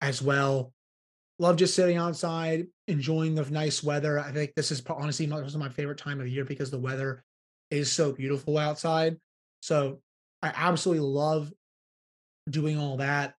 [0.00, 0.72] as well.
[1.38, 4.18] Love just sitting outside, enjoying the nice weather.
[4.18, 6.78] I think this is honestly my, this is my favorite time of year because the
[6.78, 7.24] weather
[7.70, 9.16] is so beautiful outside.
[9.60, 10.00] So
[10.42, 11.52] I absolutely love
[12.48, 13.34] doing all that.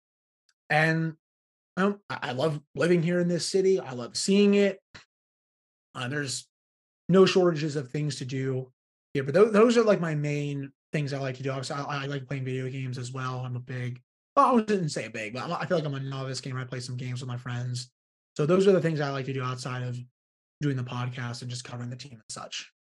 [0.68, 1.14] And
[1.76, 3.80] um, I love living here in this city.
[3.80, 4.78] I love seeing it.
[5.94, 6.46] Uh, there's
[7.08, 8.70] no shortages of things to do
[9.12, 11.50] here, but th- those are like my main things I like to do.
[11.50, 13.40] Obviously, I, I like playing video games as well.
[13.40, 14.00] I'm a big,
[14.40, 16.60] well, I didn't say big, but i feel like I'm a novice gamer.
[16.60, 17.90] I play some games with my friends.
[18.36, 19.98] So those are the things I like to do outside of
[20.60, 22.72] doing the podcast and just covering the team and such.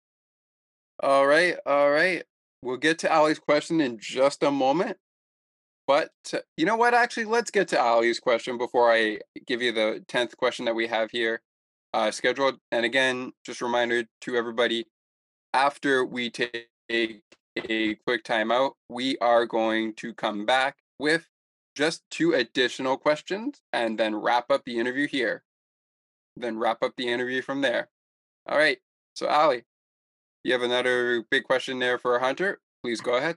[1.03, 2.25] All right, all right.
[2.63, 4.97] We'll get to Ali's question in just a moment.
[5.87, 6.11] But
[6.57, 6.93] you know what?
[6.93, 10.87] Actually, let's get to Ali's question before I give you the 10th question that we
[10.87, 11.41] have here
[11.95, 12.59] uh, scheduled.
[12.73, 14.87] And again, just a reminder to everybody
[15.55, 21.27] after we take a quick timeout, we are going to come back with
[21.79, 25.45] just two additional questions and then wrap up the interview here.
[26.37, 27.89] Then wrap up the interview from there.
[28.49, 28.79] All right.
[29.15, 29.63] So, Ali,
[30.43, 32.59] you have another big question there for Hunter.
[32.83, 33.37] Please go ahead.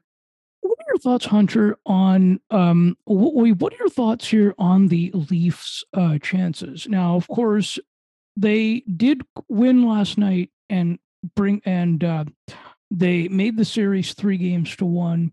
[0.61, 5.83] What are your thoughts, Hunter, on um, what, are your thoughts here on the Leafs'
[5.93, 6.87] uh, chances?
[6.89, 7.77] Now, of course,
[8.35, 10.97] they did win last night and
[11.35, 12.25] bring and uh,
[12.89, 15.31] they made the series three games to one.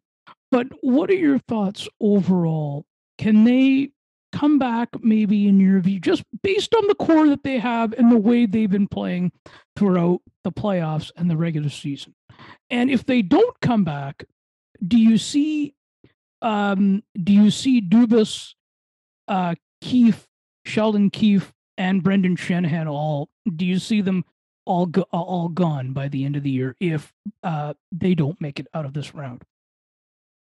[0.50, 2.84] But what are your thoughts overall?
[3.18, 3.90] Can they
[4.32, 8.10] come back, maybe in your view, just based on the core that they have and
[8.10, 9.32] the way they've been playing
[9.76, 12.14] throughout the playoffs and the regular season?
[12.70, 14.24] And if they don't come back,
[14.86, 15.74] do you see
[16.40, 18.54] um, do you see Dubas,
[19.26, 20.26] uh, Keefe,
[20.64, 23.28] Sheldon Keefe, and Brendan Shanahan all?
[23.56, 24.24] Do you see them
[24.64, 28.60] all go, all gone by the end of the year if uh, they don't make
[28.60, 29.42] it out of this round?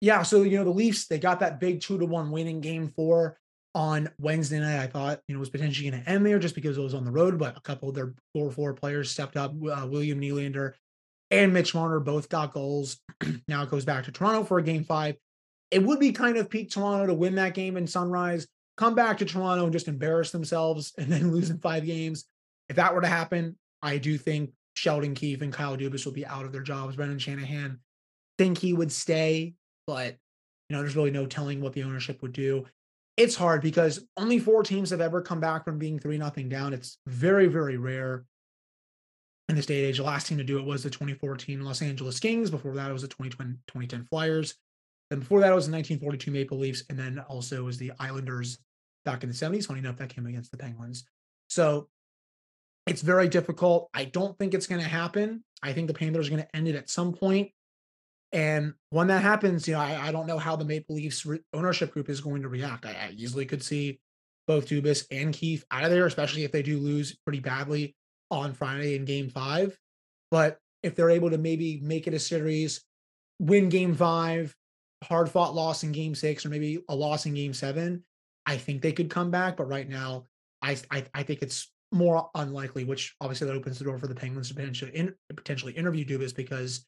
[0.02, 2.62] Yeah, so you know the Leafs they got that big two to one win in
[2.62, 3.38] Game Four
[3.74, 4.82] on Wednesday night.
[4.82, 7.06] I thought you know was potentially going to end there just because it was on
[7.06, 9.52] the road, but a couple of their four four players stepped up.
[9.52, 10.74] Uh, William Nylander
[11.32, 12.98] and Mitch Marner both got goals.
[13.48, 15.16] now it goes back to Toronto for a game five.
[15.72, 19.18] It would be kind of peak Toronto to win that game in Sunrise, come back
[19.18, 22.26] to Toronto and just embarrass themselves and then lose in five games.
[22.70, 26.26] If that were to happen, I do think Sheldon Keefe and Kyle Dubas will be
[26.26, 26.96] out of their jobs.
[26.96, 27.80] Brendan Shanahan
[28.38, 29.54] think he would stay,
[29.88, 30.18] but
[30.70, 32.66] you know, there's really no telling what the ownership would do.
[33.18, 36.74] It's hard because only four teams have ever come back from being three nothing down.
[36.74, 38.26] It's very, very rare
[39.48, 39.98] in this day and age.
[39.98, 42.50] The last team to do it was the 2014 Los Angeles Kings.
[42.50, 44.56] Before that, it was the 2010, 2010 Flyers.
[45.10, 46.84] Then before that, it was the 1942 Maple Leafs.
[46.90, 48.58] And then also was the Islanders
[49.06, 49.68] back in the 70s.
[49.68, 51.06] Funny enough, that came against the Penguins.
[51.48, 51.88] So
[52.88, 53.90] it's very difficult.
[53.94, 55.44] I don't think it's going to happen.
[55.64, 57.52] I think the Panthers are going to end it at some point.
[58.32, 61.40] And when that happens, you know, I, I don't know how the Maple Leafs re-
[61.54, 62.86] ownership group is going to react.
[62.86, 64.00] I, I easily could see
[64.48, 67.96] both Dubas and Keefe out of there, especially if they do lose pretty badly
[68.30, 69.78] on Friday in game five.
[70.32, 72.84] But if they're able to maybe make it a series,
[73.40, 74.56] win game five,
[75.04, 78.04] hard fought loss in game six, or maybe a loss in game seven,
[78.46, 79.58] I think they could come back.
[79.58, 80.26] But right now,
[80.62, 84.16] I I, I think it's more unlikely, which obviously that opens the door for the
[84.16, 86.86] Penguins to potentially, in, potentially interview Dubas because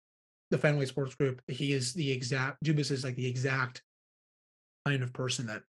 [0.52, 3.82] the Fenway Sports Group, he is the exact Dubas is like the exact
[4.86, 5.64] kind of person that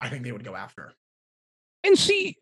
[0.00, 0.92] I think they would go after.
[1.84, 2.36] And see,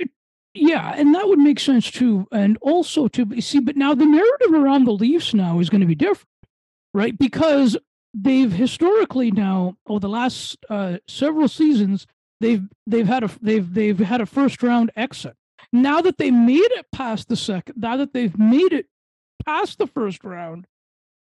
[0.54, 2.26] yeah, and that would make sense too.
[2.32, 5.86] And also to see, but now the narrative around the Leafs now is going to
[5.86, 6.28] be different,
[6.94, 7.16] right?
[7.16, 7.76] Because
[8.14, 12.06] they've historically now, over the last uh, several seasons,
[12.40, 15.36] they've they've had a they've they've had a first round exit.
[15.72, 18.86] Now that they made it past the second, now that they've made it
[19.44, 20.66] past the first round,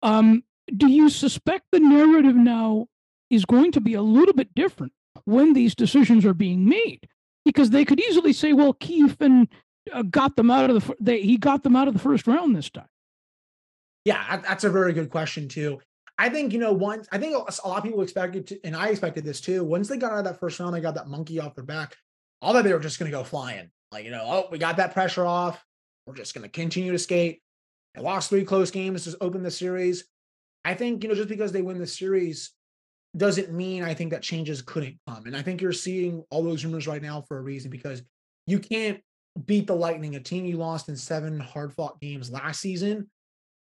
[0.01, 0.43] um,
[0.77, 2.87] do you suspect the narrative now
[3.29, 4.93] is going to be a little bit different
[5.25, 7.07] when these decisions are being made?
[7.49, 9.47] because they could easily say, well, Keefe and
[9.91, 12.55] uh, got them out of the they, he got them out of the first round
[12.55, 12.87] this time.
[14.05, 15.79] Yeah, that's a very good question too.
[16.17, 18.89] I think you know once I think a lot of people expected to, and I
[18.89, 19.63] expected this too.
[19.63, 21.95] Once they got out of that first round, they got that monkey off their back.
[22.41, 23.71] All that they were just going to go flying.
[23.91, 25.63] Like you know, oh, we got that pressure off.
[26.05, 27.41] We're just going to continue to skate.
[27.95, 30.05] They lost three close games to open the series.
[30.65, 32.51] I think, you know, just because they win the series
[33.17, 35.25] doesn't mean I think that changes couldn't come.
[35.25, 38.03] And I think you're seeing all those rumors right now for a reason because
[38.45, 38.99] you can't
[39.45, 43.09] beat the Lightning, a team you lost in seven hard fought games last season,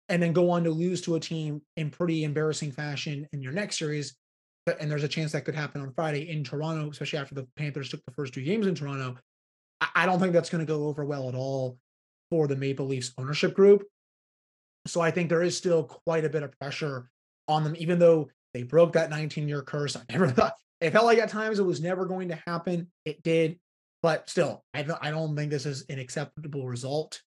[0.08, 3.52] and then go on to lose to a team in pretty embarrassing fashion in your
[3.52, 4.16] next series.
[4.80, 7.90] And there's a chance that could happen on Friday in Toronto, especially after the Panthers
[7.90, 9.16] took the first two games in Toronto.
[9.94, 11.76] I don't think that's going to go over well at all
[12.30, 13.84] for the Maple Leafs ownership group.
[14.86, 17.10] So I think there is still quite a bit of pressure
[17.48, 19.96] on them, even though they broke that 19 year curse.
[19.96, 22.88] I never thought it felt like at times it was never going to happen.
[23.04, 23.58] It did,
[24.02, 27.22] but still, I, I don't think this is an acceptable result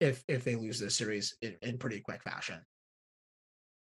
[0.00, 2.60] if if they lose this series in, in pretty quick fashion.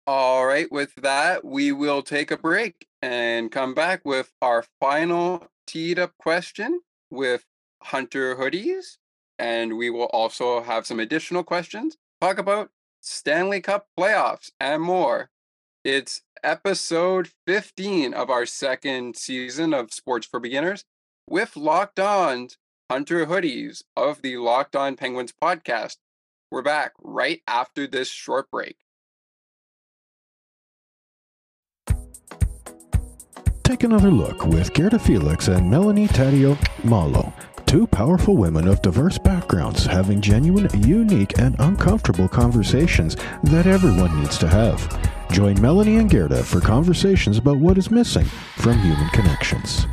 [0.07, 5.47] All right, with that, we will take a break and come back with our final
[5.67, 6.81] teed up question
[7.11, 7.45] with
[7.83, 8.97] Hunter Hodies.
[9.37, 15.29] And we will also have some additional questions, talk about Stanley Cup playoffs and more.
[15.83, 20.85] It's episode 15 of our second season of Sports for Beginners
[21.27, 22.57] with Locked On's
[22.89, 25.97] Hunter Hodies of the Locked On Penguins podcast.
[26.51, 28.77] We're back right after this short break.
[33.63, 37.31] Take another look with Gerda Felix and Melanie Taddeo Malo,
[37.69, 44.39] two powerful women of diverse backgrounds having genuine, unique, and uncomfortable conversations that everyone needs
[44.39, 44.81] to have.
[45.31, 49.85] Join Melanie and Gerda for conversations about what is missing from human connections.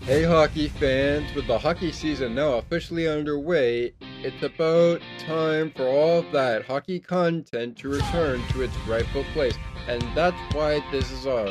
[0.00, 3.94] Hey, hockey fans, with the hockey season now officially underway,
[4.24, 9.56] it's about time for all that hockey content to return to its rightful place.
[9.86, 11.48] And that's why this is our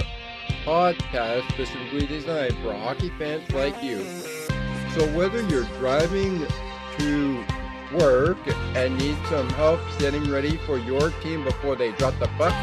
[0.66, 4.04] podcast specifically designed for hockey fans like you.
[4.96, 6.46] So, whether you're driving
[6.98, 7.46] to
[7.94, 8.38] work
[8.76, 12.54] and need some help getting ready for your team before they drop the puck,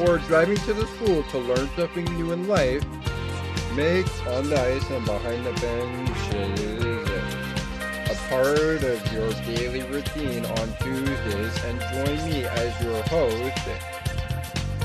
[0.00, 2.84] or driving to the school to learn something new in life,
[3.74, 7.10] make on the ice and behind the benches
[8.10, 13.99] a part of your daily routine on Tuesdays and join me as your host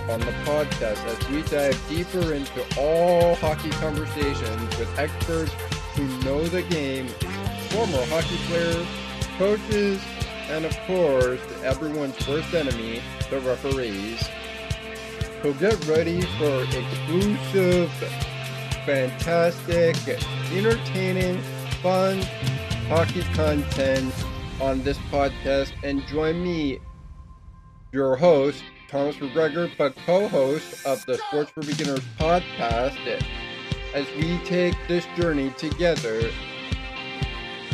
[0.09, 5.51] on the podcast as we dive deeper into all hockey conversations with experts
[5.95, 7.07] who know the game,
[7.69, 8.87] former hockey players,
[9.37, 10.01] coaches,
[10.49, 14.23] and of course, everyone's worst enemy, the referees.
[15.41, 17.89] So get ready for exclusive,
[18.85, 19.95] fantastic,
[20.51, 21.41] entertaining,
[21.81, 22.21] fun
[22.87, 24.13] hockey content
[24.61, 26.79] on this podcast and join me,
[27.91, 28.63] your host,
[28.95, 32.95] Thomas McGregor, but co-host of the Sports for Beginners podcast
[33.93, 36.31] as we take this journey together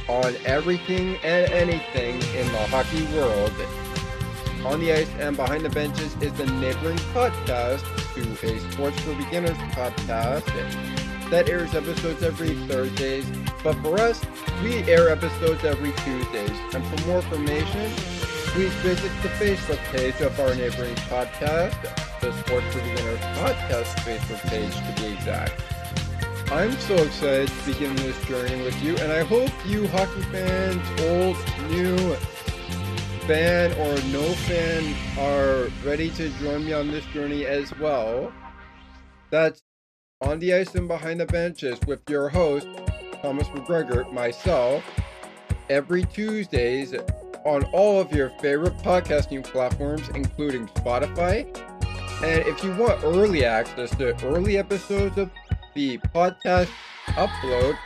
[0.09, 3.53] on everything and anything in the hockey world.
[4.65, 7.83] On the Ice and Behind the Benches is the neighboring podcast
[8.15, 10.45] to a Sports for Beginners podcast
[11.29, 13.27] that airs episodes every Thursdays.
[13.63, 14.19] But for us,
[14.63, 16.57] we air episodes every Tuesdays.
[16.73, 17.91] And for more information,
[18.51, 21.81] please visit the Facebook page of our neighboring podcast,
[22.19, 25.53] the Sports for Beginners podcast Facebook page to be exact.
[26.51, 30.81] I'm so excited to begin this journey with you, and I hope you hockey fans,
[30.99, 31.37] old,
[31.71, 32.13] new,
[33.25, 38.33] fan or no fan, are ready to join me on this journey as well.
[39.29, 39.63] That's
[40.19, 42.67] on the ice and behind the benches with your host,
[43.21, 44.83] Thomas McGregor, myself,
[45.69, 46.93] every Tuesdays
[47.45, 51.45] on all of your favorite podcasting platforms, including Spotify.
[52.23, 55.31] And if you want early access to early episodes of
[55.73, 56.69] the podcast
[57.07, 57.77] upload,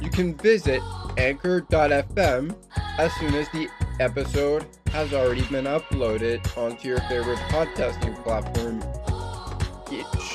[0.00, 0.80] you can visit
[1.16, 2.56] anchor.fm
[2.98, 3.68] as soon as the
[4.00, 8.82] episode has already been uploaded onto your favorite podcasting platform.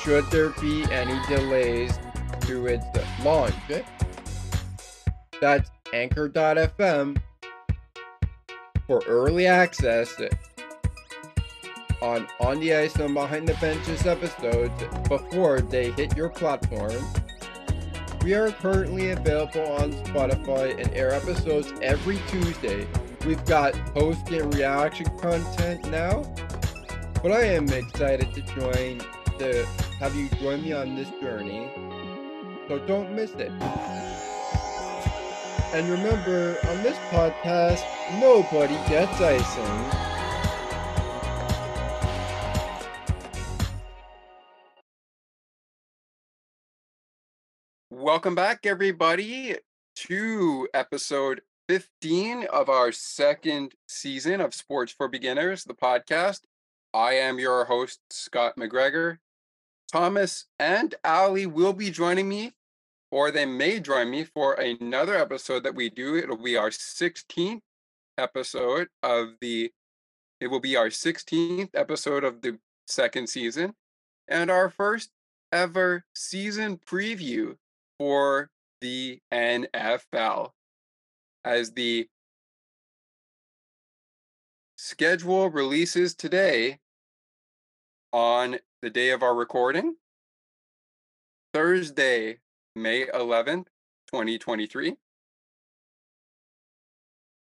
[0.02, 1.98] Should there be any delays
[2.42, 2.84] to its
[3.24, 3.54] launch,
[5.40, 7.16] that's anchor.fm
[8.86, 10.14] for early access
[12.02, 17.02] on On the Ice and Behind the Benches episodes before they hit your platform.
[18.22, 22.86] We are currently available on Spotify and air episodes every Tuesday.
[23.26, 26.22] We've got post and reaction content now,
[27.22, 29.00] but I am excited to join
[29.38, 29.66] to
[29.98, 31.70] have you join me on this journey.
[32.68, 33.52] So don't miss it.
[35.74, 37.82] And remember, on this podcast,
[38.20, 39.90] nobody gets icing.
[47.90, 49.56] Welcome back, everybody,
[49.96, 56.42] to episode 15 of our second season of Sports for Beginners, the podcast.
[56.92, 59.18] I am your host, Scott McGregor.
[59.90, 62.52] Thomas and Ali will be joining me,
[63.14, 66.16] or they may join me for another episode that we do.
[66.16, 67.60] It'll be our 16th
[68.18, 69.70] episode of the,
[70.40, 72.58] it will be our 16th episode of the
[72.88, 73.74] second season
[74.26, 75.10] and our first
[75.52, 77.54] ever season preview
[78.00, 78.50] for
[78.80, 80.50] the NFL
[81.44, 82.08] as the
[84.76, 86.80] schedule releases today
[88.12, 89.94] on the day of our recording,
[91.52, 92.38] Thursday,
[92.76, 93.66] May 11th,
[94.08, 94.96] 2023.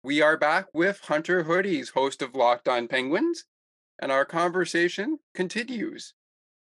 [0.02, 3.44] We are back with Hunter Hodies, host of Locked On Penguins,
[4.02, 6.14] and our conversation continues.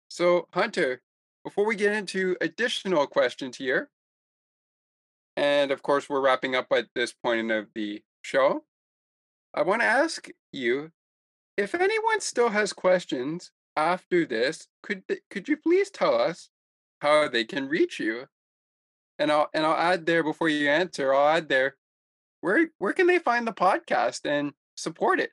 [0.09, 1.03] So, Hunter,
[1.45, 3.91] before we get into additional questions here,
[5.37, 8.65] and of course, we're wrapping up at this point of the show.
[9.53, 10.93] I want to ask you
[11.59, 16.49] if anyone still has questions after this, could could you please tell us
[17.01, 18.29] how they can reach you?
[19.19, 21.77] And I'll and I'll add there before you answer, I'll add there
[22.41, 25.31] where where can they find the podcast and support it?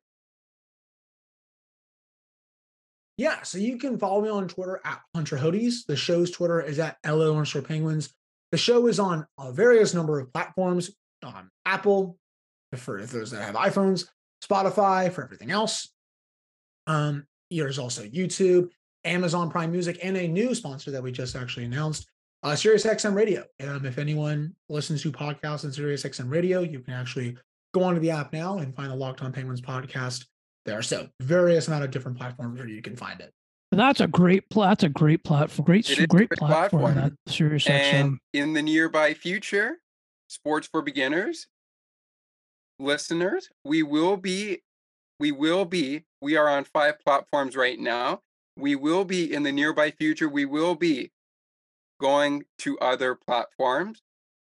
[3.17, 5.86] Yeah, so you can follow me on Twitter at Hunter Hodies.
[5.88, 8.11] The show's Twitter is at LO underscore penguins.
[8.51, 10.89] The show is on a various number of platforms
[11.23, 12.17] on Apple,
[12.75, 14.07] for those that have iPhones,
[14.43, 15.89] Spotify, for everything else.
[16.88, 18.69] Um, there's also YouTube,
[19.03, 22.07] Amazon Prime Music, and a new sponsor that we just actually announced,
[22.43, 23.43] uh, Sirius XM Radio.
[23.61, 27.37] Um, if anyone listens to podcasts on Sirius XM Radio, you can actually
[27.73, 30.25] go onto the app now and find the Locked On Penguins podcast
[30.65, 30.81] there.
[30.81, 33.31] So various amount of different platforms where you can find it.
[33.71, 35.65] That's a great pl- that's a great platform.
[35.65, 36.83] Great great, great platform.
[36.83, 36.95] platform.
[36.95, 39.77] That Sirius and in the nearby future,
[40.27, 41.47] sports for beginners
[42.79, 44.61] listeners, we will be
[45.19, 48.21] we will be we are on five platforms right now.
[48.57, 51.11] We will be in the nearby future we will be
[52.04, 54.01] going to other platforms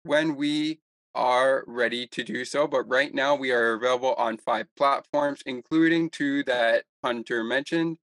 [0.05, 0.81] when we
[1.15, 2.69] are ready to do so.
[2.69, 7.99] But right now, we are available on five platforms, including two that Hunter mentioned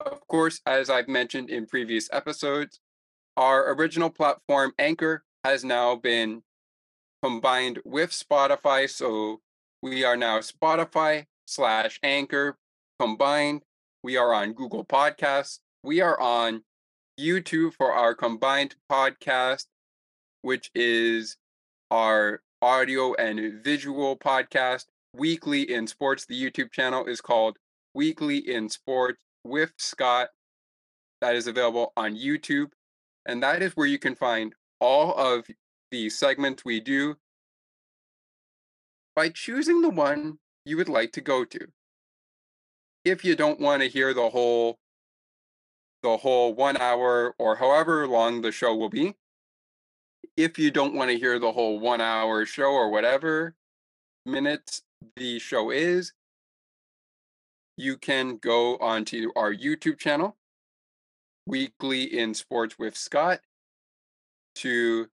[0.00, 2.80] of course, as I've mentioned in previous episodes,
[3.36, 6.42] our original platform, Anchor, has now been
[7.22, 8.88] combined with Spotify.
[8.88, 9.40] So
[9.82, 12.56] we are now Spotify slash Anchor
[13.00, 13.62] combined.
[14.02, 15.58] We are on Google Podcasts.
[15.82, 16.62] We are on
[17.18, 19.66] YouTube for our combined podcast,
[20.42, 21.36] which is
[21.90, 24.84] our audio and visual podcast.
[25.14, 27.56] Weekly in Sports, the YouTube channel is called
[27.94, 30.28] Weekly in Sports with Scott
[31.20, 32.68] that is available on YouTube.
[33.26, 35.46] And that is where you can find all of
[35.90, 37.16] the segments we do
[39.16, 41.66] by choosing the one you would like to go to.
[43.04, 44.78] If you don't want to hear the whole
[46.02, 49.14] the whole 1 hour or however long the show will be,
[50.36, 53.54] if you don't want to hear the whole 1 hour show or whatever
[54.24, 54.82] minutes
[55.16, 56.12] the show is,
[57.76, 60.36] you can go onto our YouTube channel,
[61.46, 63.40] Weekly in Sports with Scott,
[64.56, 65.06] to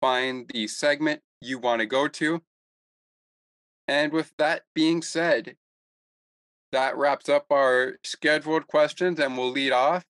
[0.00, 2.42] find the segment you want to go to.
[3.88, 5.56] And with that being said,
[6.72, 10.04] that wraps up our scheduled questions, and we'll lead off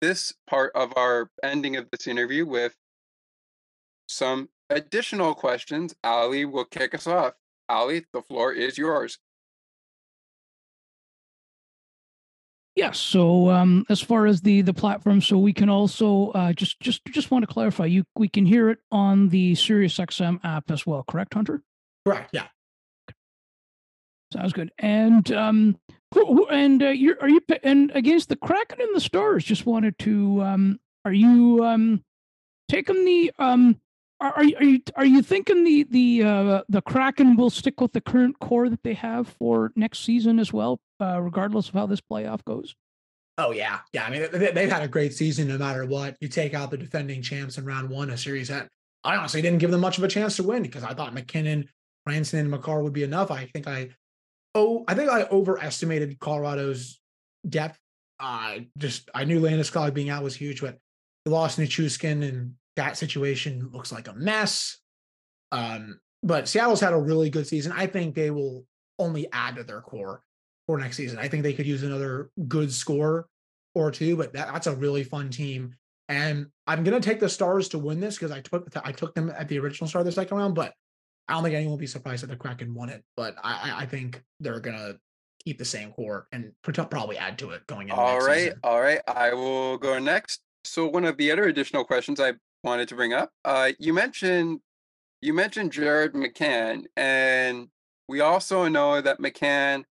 [0.00, 2.74] this part of our ending of this interview with
[4.08, 5.94] some additional questions.
[6.02, 7.34] Ali will kick us off.
[7.68, 9.18] Ali, the floor is yours.
[12.76, 12.98] Yes.
[12.98, 17.04] So um, as far as the the platform, so we can also uh, just just
[17.06, 17.84] just want to clarify.
[17.84, 21.04] You we can hear it on the SiriusXM app as well.
[21.06, 21.62] Correct, Hunter?
[22.06, 22.30] Correct.
[22.32, 22.46] Yeah.
[24.32, 24.70] Sounds good.
[24.78, 25.78] And um,
[26.50, 29.44] and uh, you're are you and against the Kraken and the Stars?
[29.44, 32.04] Just wanted to um, are you um,
[32.68, 33.80] taking the um
[34.20, 38.00] are, are you are you thinking the the uh, the Kraken will stick with the
[38.00, 42.00] current core that they have for next season as well, uh, regardless of how this
[42.00, 42.76] playoff goes?
[43.38, 44.04] Oh yeah, yeah.
[44.04, 46.16] I mean, they, have had a great season no matter what.
[46.20, 48.68] You take out the defending champs in round one, a series that
[49.02, 51.68] I honestly didn't give them much of a chance to win because I thought MacKinnon,
[52.06, 53.30] Franson, and Makar would be enough.
[53.30, 53.88] I think I
[54.54, 57.00] oh I think I overestimated Colorado's
[57.48, 57.78] depth.
[58.18, 60.78] I just I knew Landis Landeskog being out was huge, but
[61.24, 64.78] they lost Nichushkin and that situation looks like a mess.
[65.52, 67.72] Um, but Seattle's had a really good season.
[67.72, 68.64] I think they will
[68.98, 70.22] only add to their core
[70.66, 71.18] for next season.
[71.18, 73.26] I think they could use another good score
[73.74, 75.74] or two, but that, that's a really fun team.
[76.08, 79.32] And I'm gonna take the Stars to win this because I took I took them
[79.36, 80.74] at the original start of the second round, but
[81.30, 83.86] I don't think anyone will be surprised that the Kraken won it, but I, I
[83.86, 84.94] think they're gonna
[85.44, 88.60] keep the same core and probably add to it going into All right, season.
[88.64, 89.00] all right.
[89.06, 90.40] I will go next.
[90.64, 94.60] So one of the other additional questions I wanted to bring up, uh, you mentioned
[95.22, 97.68] you mentioned Jared McCann, and
[98.08, 99.84] we also know that McCann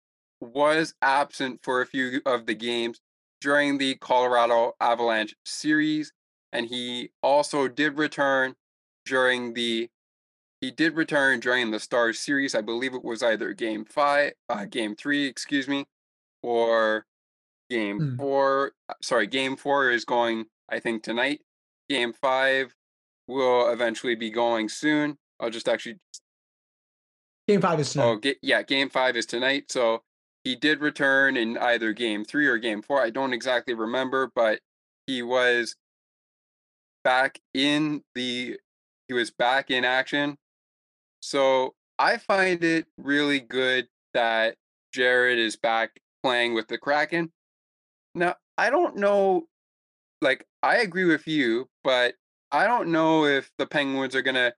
[0.40, 3.00] was absent for a few of the games
[3.40, 6.12] during the Colorado Avalanche series,
[6.52, 8.54] and he also did return
[9.04, 9.88] during the
[10.60, 12.54] he did return during the Stars series.
[12.54, 15.86] I believe it was either game five, uh, game three, excuse me,
[16.42, 17.06] or
[17.70, 18.16] game Mm.
[18.16, 18.72] four.
[18.88, 21.42] uh, Sorry, game four is going, I think, tonight.
[21.88, 22.74] Game five
[23.28, 25.18] will eventually be going soon.
[25.40, 25.98] I'll just actually,
[27.48, 28.04] Game five is tonight.
[28.06, 29.70] oh, ga- yeah, game five is tonight.
[29.70, 30.02] So
[30.42, 33.00] he did return in either game three or game four.
[33.02, 34.60] I don't exactly remember, but
[35.06, 35.76] he was
[37.04, 38.58] back in the,
[39.08, 40.36] he was back in action.
[41.26, 44.54] So I find it really good that
[44.92, 47.32] Jared is back playing with the Kraken.
[48.14, 49.48] Now, I don't know,
[50.22, 52.14] like, I agree with you, but
[52.52, 54.54] I don't know if the Penguins are going to,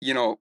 [0.00, 0.38] you know,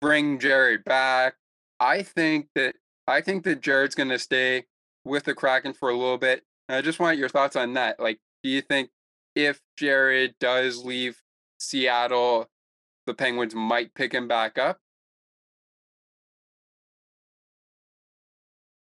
[0.00, 1.34] bring Jared back.
[1.78, 2.76] I think that
[3.06, 4.64] I think that Jared's going to stay
[5.04, 6.44] with the Kraken for a little bit.
[6.70, 8.00] And I just want your thoughts on that.
[8.00, 8.88] Like, do you think
[9.34, 11.20] if Jared does leave
[11.60, 12.48] Seattle,
[13.06, 14.78] the Penguins might pick him back up?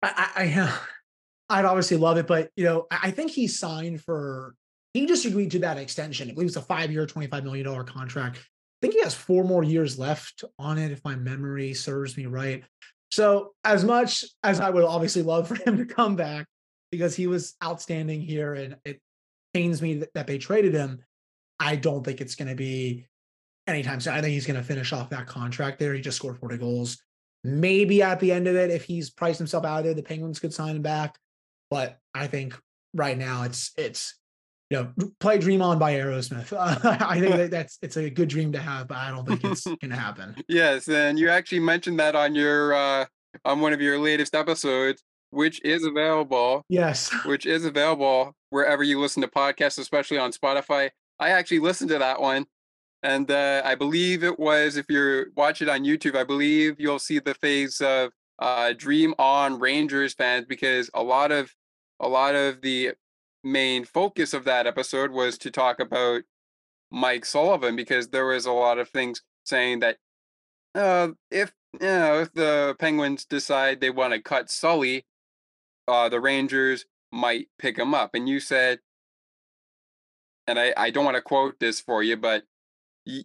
[0.03, 0.79] I, I,
[1.49, 4.55] I'd obviously love it, but you know, I think he signed for
[4.93, 6.29] he just agreed to that extension.
[6.29, 8.37] I believe it's a five-year, $25 million contract.
[8.37, 8.41] I
[8.81, 12.63] think he has four more years left on it, if my memory serves me right.
[13.11, 16.47] So, as much as I would obviously love for him to come back
[16.91, 18.99] because he was outstanding here, and it
[19.53, 20.99] pains me that, that they traded him,
[21.59, 23.07] I don't think it's going to be
[23.67, 24.13] anytime soon.
[24.13, 25.93] I think he's going to finish off that contract there.
[25.93, 26.97] He just scored 40 goals.
[27.43, 30.39] Maybe at the end of it, if he's priced himself out of there, the Penguins
[30.39, 31.17] could sign him back.
[31.69, 32.57] But I think
[32.93, 34.15] right now it's it's
[34.69, 36.51] you know play Dream On by Aerosmith.
[36.57, 39.63] I think that that's it's a good dream to have, but I don't think it's
[39.65, 40.35] going to happen.
[40.47, 43.05] Yes, and you actually mentioned that on your uh,
[43.45, 47.13] on one of your latest episodes, which is available, Yes.
[47.25, 50.89] which is available wherever you listen to podcasts, especially on Spotify.
[51.19, 52.45] I actually listened to that one,
[53.03, 56.99] and uh, I believe it was if you watch it on YouTube, I believe you'll
[56.99, 61.53] see the face of uh, Dream On Rangers fans because a lot of
[61.99, 62.91] a lot of the
[63.43, 66.23] main focus of that episode was to talk about
[66.91, 69.97] Mike Sullivan because there was a lot of things saying that
[70.75, 75.05] uh, if you know if the Penguins decide they want to cut Sully,
[75.87, 78.11] uh, the Rangers might pick him up.
[78.13, 78.79] And you said,
[80.45, 82.43] and I, I don't want to quote this for you, but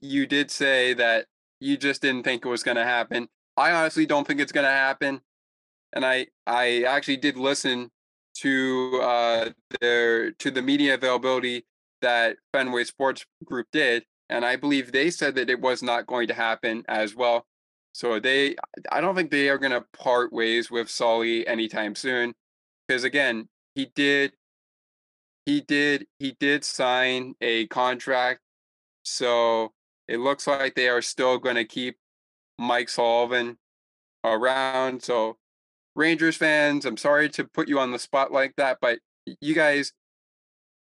[0.00, 1.26] you did say that
[1.60, 3.28] you just didn't think it was going to happen.
[3.56, 5.20] I honestly don't think it's going to happen.
[5.92, 7.90] And I I actually did listen
[8.38, 11.66] to uh their to the media availability
[12.00, 16.28] that Fenway Sports Group did, and I believe they said that it was not going
[16.28, 17.46] to happen as well.
[17.94, 18.56] So they,
[18.90, 22.34] I don't think they are going to part ways with Sully anytime soon,
[22.88, 24.32] because again, he did,
[25.44, 28.40] he did, he did sign a contract,
[29.04, 29.72] so
[30.08, 31.96] it looks like they are still going to keep
[32.58, 33.58] Mike Sullivan
[34.24, 35.02] around.
[35.02, 35.36] So
[35.94, 38.98] Rangers fans, I'm sorry to put you on the spot like that, but
[39.40, 39.92] you guys,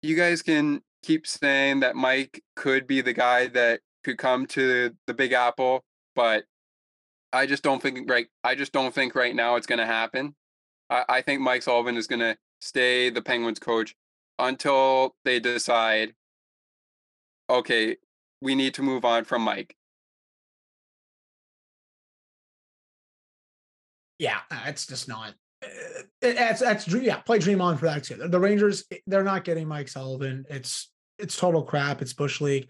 [0.03, 4.95] you guys can keep saying that Mike could be the guy that could come to
[5.07, 6.45] the Big Apple, but
[7.33, 8.27] I just don't think right.
[8.43, 10.35] I just don't think right now it's going to happen.
[10.89, 13.95] I, I think Mike Sullivan is going to stay the Penguins coach
[14.39, 16.14] until they decide.
[17.51, 17.97] Okay,
[18.41, 19.74] we need to move on from Mike.
[24.18, 25.34] Yeah, uh, it's just not.
[25.62, 25.68] uh,
[26.20, 27.18] That's that's yeah.
[27.18, 28.16] Play Dream On for that too.
[28.16, 30.45] The Rangers, eh, they're not getting Mike Sullivan.
[30.51, 32.03] It's it's total crap.
[32.03, 32.68] It's bush league.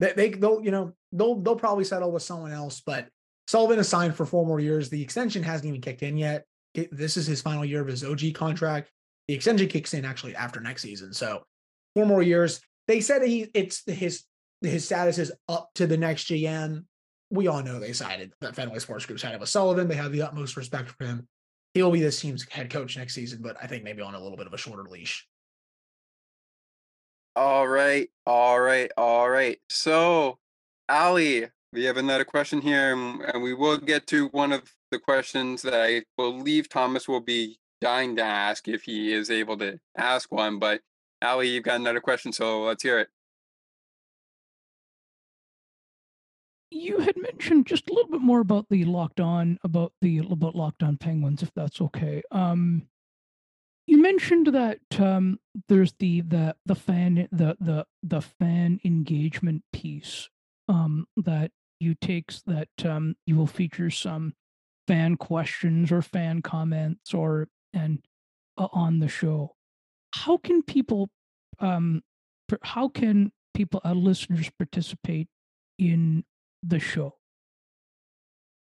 [0.00, 2.80] They they they'll you know they'll they'll probably settle with someone else.
[2.84, 3.08] But
[3.46, 4.88] Sullivan is signed for four more years.
[4.90, 6.44] The extension hasn't even kicked in yet.
[6.74, 8.90] This is his final year of his OG contract.
[9.28, 11.12] The extension kicks in actually after next season.
[11.12, 11.44] So
[11.94, 12.60] four more years.
[12.88, 14.24] They said he it's his
[14.62, 16.84] his status is up to the next GM.
[17.30, 19.88] We all know they sided that Fenway Sports Group sided with Sullivan.
[19.88, 21.28] They have the utmost respect for him.
[21.74, 24.38] He'll be this team's head coach next season, but I think maybe on a little
[24.38, 25.26] bit of a shorter leash.
[27.36, 29.58] All right, all right, all right.
[29.68, 30.38] So,
[30.88, 34.98] Ali, we have another question here, and and we will get to one of the
[34.98, 39.78] questions that I believe Thomas will be dying to ask if he is able to
[39.96, 40.58] ask one.
[40.58, 40.80] But
[41.22, 43.08] Ali, you've got another question, so let's hear it.
[46.70, 50.54] You had mentioned just a little bit more about the locked on about the about
[50.54, 52.22] locked on penguins, if that's okay.
[52.30, 52.88] Um,
[53.86, 55.38] you mentioned that um,
[55.68, 60.28] there's the the the fan the the the fan engagement piece
[60.68, 61.50] um, that
[61.80, 64.34] you takes that um, you will feature some
[64.86, 68.00] fan questions or fan comments or and
[68.58, 69.54] uh, on the show.
[70.14, 71.08] How can people
[71.60, 72.02] um,
[72.62, 75.28] how can people uh, listeners participate
[75.78, 76.24] in
[76.62, 77.14] the show?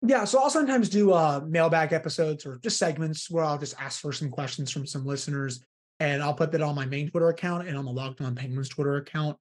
[0.01, 4.01] Yeah, so I'll sometimes do uh mailbag episodes or just segments where I'll just ask
[4.01, 5.63] for some questions from some listeners,
[5.99, 8.69] and I'll put that on my main Twitter account and on the Locked On Penguins
[8.69, 9.37] Twitter account.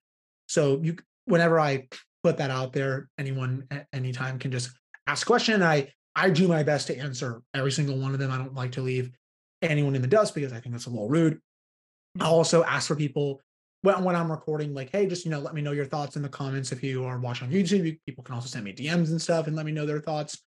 [0.49, 0.97] So you,
[1.27, 1.89] whenever I
[2.23, 4.71] put that out there, anyone at anytime can just
[5.07, 5.63] ask a question.
[5.63, 8.31] I I do my best to answer every single one of them.
[8.31, 9.11] I don't like to leave
[9.61, 11.39] anyone in the dust because I think that's a little rude.
[12.19, 13.43] I'll also ask for people
[13.87, 16.23] when, when I'm recording, like, hey, just you know, let me know your thoughts in
[16.23, 16.73] the comments.
[16.73, 19.55] If you are watching on YouTube, people can also send me DMs and stuff and
[19.55, 20.43] let me know their thoughts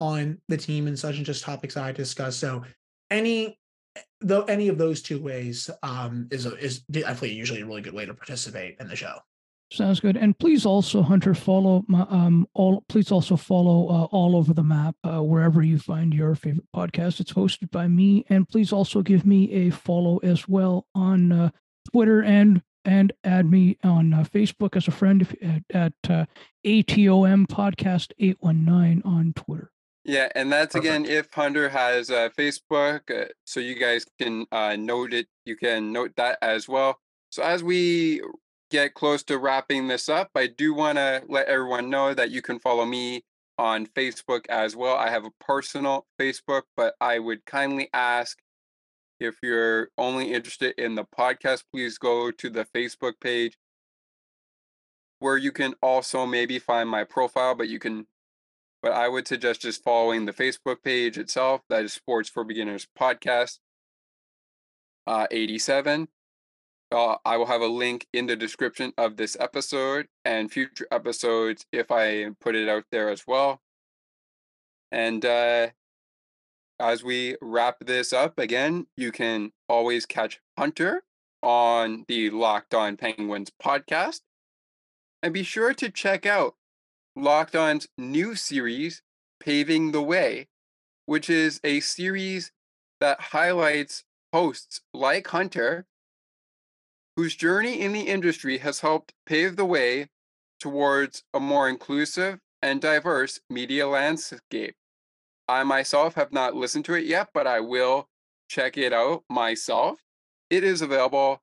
[0.00, 2.36] on the team and such and just topics I discuss.
[2.36, 2.64] So
[3.08, 3.56] any
[4.20, 7.94] though any of those two ways um, is a, is definitely usually a really good
[7.94, 9.18] way to participate in the show.
[9.72, 10.16] Sounds good.
[10.16, 12.84] And please also, Hunter, follow my um all.
[12.88, 17.20] Please also follow uh, all over the map uh, wherever you find your favorite podcast.
[17.20, 21.50] It's hosted by me, and please also give me a follow as well on uh,
[21.92, 26.26] Twitter and and add me on uh, Facebook as a friend if, at, at uh,
[26.64, 29.70] ATOM Podcast eight one nine on Twitter.
[30.04, 30.94] Yeah, and that's Perfect.
[30.94, 35.26] again if Hunter has uh, Facebook, uh, so you guys can uh, note it.
[35.44, 36.98] You can note that as well.
[37.30, 38.22] So as we
[38.70, 42.40] get close to wrapping this up, I do want to let everyone know that you
[42.40, 43.24] can follow me
[43.58, 44.96] on Facebook as well.
[44.96, 48.38] I have a personal Facebook, but I would kindly ask
[49.20, 53.56] if you're only interested in the podcast, please go to the Facebook page
[55.18, 58.06] where you can also maybe find my profile, but you can
[58.82, 61.60] but I would suggest just following the Facebook page itself.
[61.68, 63.58] That is Sports for Beginners Podcast
[65.06, 66.08] uh, 87.
[66.92, 71.64] Uh, I will have a link in the description of this episode and future episodes
[71.72, 73.60] if I put it out there as well.
[74.90, 75.68] And uh,
[76.80, 81.02] as we wrap this up again, you can always catch Hunter
[81.42, 84.20] on the Locked On Penguins podcast.
[85.22, 86.54] And be sure to check out
[87.14, 89.02] Locked On's new series,
[89.38, 90.48] Paving the Way,
[91.06, 92.52] which is a series
[93.00, 95.86] that highlights hosts like Hunter
[97.16, 100.08] whose journey in the industry has helped pave the way
[100.58, 104.74] towards a more inclusive and diverse media landscape.
[105.50, 108.08] I myself have not listened to it yet, but I will
[108.48, 109.98] check it out myself.
[110.48, 111.42] It is available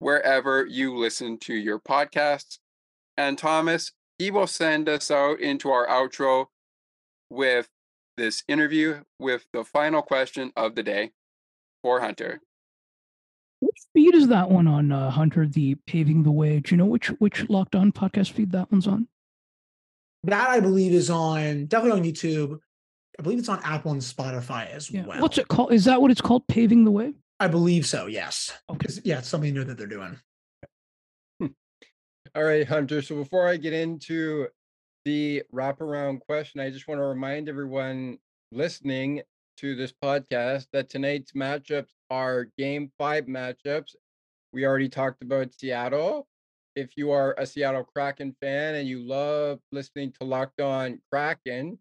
[0.00, 2.58] wherever you listen to your podcasts.
[3.16, 6.48] And Thomas, he will send us out into our outro
[7.30, 7.70] with
[8.18, 11.12] this interview with the final question of the day
[11.82, 12.42] for Hunter.
[13.60, 15.46] Which feed is that one on, uh, Hunter?
[15.46, 16.60] The paving the way.
[16.60, 19.08] Do you know which which locked on podcast feed that one's on?
[20.24, 22.58] That I believe is on definitely on YouTube.
[23.18, 25.04] I believe it's on Apple and Spotify as yeah.
[25.04, 25.20] well.
[25.20, 25.72] What's it called?
[25.72, 26.46] Is that what it's called?
[26.48, 27.12] Paving the way.
[27.40, 28.06] I believe so.
[28.06, 28.52] Yes.
[28.70, 28.88] Okay.
[29.04, 30.18] Yeah, it's something new that they're doing.
[31.40, 31.48] Hmm.
[32.34, 33.02] All right, Hunter.
[33.02, 34.46] So before I get into
[35.04, 38.18] the wraparound question, I just want to remind everyone
[38.52, 39.22] listening
[39.58, 43.94] to this podcast that tonight's matchups are game five matchups.
[44.52, 46.26] We already talked about Seattle.
[46.74, 51.78] If you are a Seattle Kraken fan and you love listening to Locked On Kraken,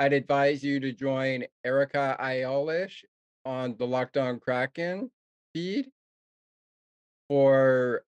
[0.00, 3.04] I'd advise you to join Erica Iolish
[3.44, 5.10] on the Locked On Kraken
[5.52, 5.90] feed
[7.28, 8.02] for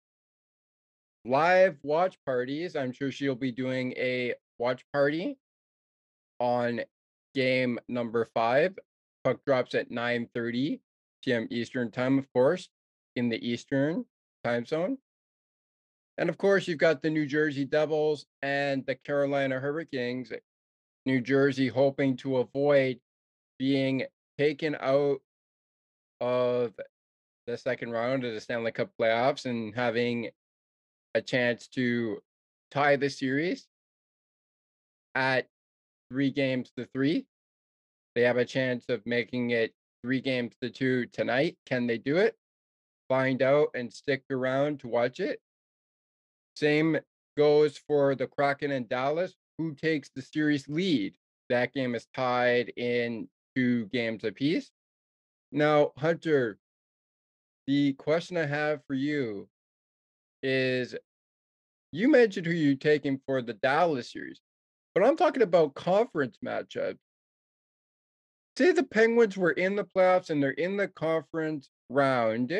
[1.24, 2.76] live watch parties.
[2.76, 5.38] I'm sure she'll be doing a watch party
[6.38, 6.82] on
[7.34, 8.78] game number five.
[9.24, 10.80] Puck drops at 9:30
[11.24, 11.48] p.m.
[11.50, 12.68] Eastern time, of course,
[13.16, 14.04] in the Eastern
[14.44, 14.98] time zone.
[16.18, 20.30] And of course, you've got the New Jersey Devils and the Carolina Hurricanes.
[21.08, 23.00] New Jersey hoping to avoid
[23.58, 24.04] being
[24.36, 25.20] taken out
[26.20, 26.74] of
[27.46, 30.28] the second round of the Stanley Cup playoffs and having
[31.14, 32.18] a chance to
[32.70, 33.66] tie the series
[35.14, 35.46] at
[36.10, 37.24] three games to three.
[38.14, 39.72] They have a chance of making it
[40.04, 41.56] three games to two tonight.
[41.64, 42.36] Can they do it?
[43.08, 45.40] Find out and stick around to watch it.
[46.54, 46.98] Same
[47.34, 49.34] goes for the Kraken and Dallas.
[49.58, 51.16] Who takes the series lead?
[51.48, 54.70] That game is tied in two games apiece.
[55.50, 56.58] Now, Hunter,
[57.66, 59.48] the question I have for you
[60.42, 60.94] is
[61.90, 64.40] you mentioned who you're taking for the Dallas series,
[64.94, 66.98] but I'm talking about conference matchups.
[68.56, 72.52] Say the Penguins were in the playoffs and they're in the conference round.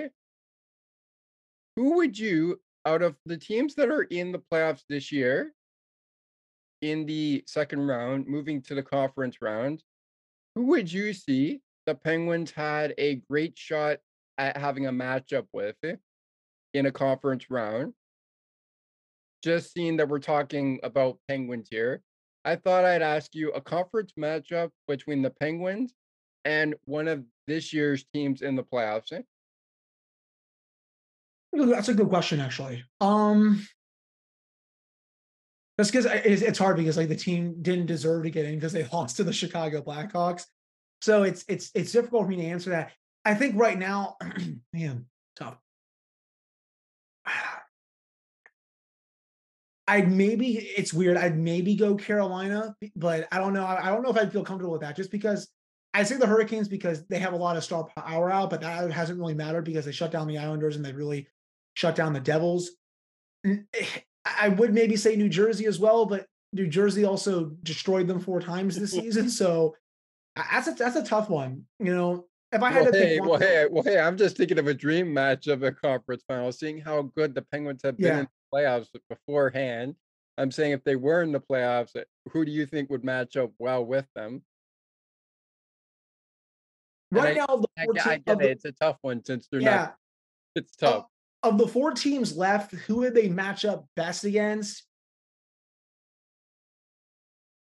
[1.77, 5.53] Who would you, out of the teams that are in the playoffs this year,
[6.83, 9.83] in the second round, moving to the conference round,
[10.55, 13.99] who would you see the Penguins had a great shot
[14.37, 15.77] at having a matchup with
[16.75, 17.95] in a conference round?
[19.43, 22.03] Just seeing that we're talking about Penguins here,
[22.45, 25.93] I thought I'd ask you a conference matchup between the Penguins
[26.45, 29.13] and one of this year's teams in the playoffs.
[29.13, 29.23] Eh?
[31.53, 32.85] That's a good question, actually.
[33.01, 33.67] Um,
[35.79, 38.57] that's because eh, it's, it's hard because like the team didn't deserve to get in
[38.57, 40.45] because they lost to the Chicago Blackhawks.
[41.01, 42.91] So it's it's it's difficult for me to answer that.
[43.25, 44.17] I think right now,
[44.73, 45.07] man,
[45.37, 45.57] tough.
[49.87, 51.17] I'd maybe it's weird.
[51.17, 53.65] I'd maybe go Carolina, but I don't know.
[53.65, 55.49] I don't know if I'd feel comfortable with that just because
[55.95, 58.91] I say the Hurricanes because they have a lot of star power out, but that
[58.91, 61.27] hasn't really mattered because they shut down the Islanders and they really
[61.73, 62.73] shut down the Devils.
[63.47, 63.63] Eh,
[64.39, 68.41] I would maybe say New Jersey as well, but New Jersey also destroyed them four
[68.41, 69.29] times this season.
[69.31, 69.75] So
[70.37, 71.65] that's a that's a tough one.
[71.79, 74.37] You know, if I had well, to hey, pick well, hey, well, hey, I'm just
[74.37, 77.97] thinking of a dream match of a conference final, seeing how good the Penguins have
[77.97, 78.19] been Yeah.
[78.21, 79.95] in the playoffs beforehand.
[80.39, 83.37] I'm saying if they were in the playoffs, eh, who do you think would match
[83.37, 84.43] up well with them?
[87.11, 88.51] Right now the I, I get it.
[88.51, 89.97] It's a tough one since they're yeah, not.
[90.55, 91.07] It's tough.
[91.43, 94.85] Of the four teams left, who would they match up best against?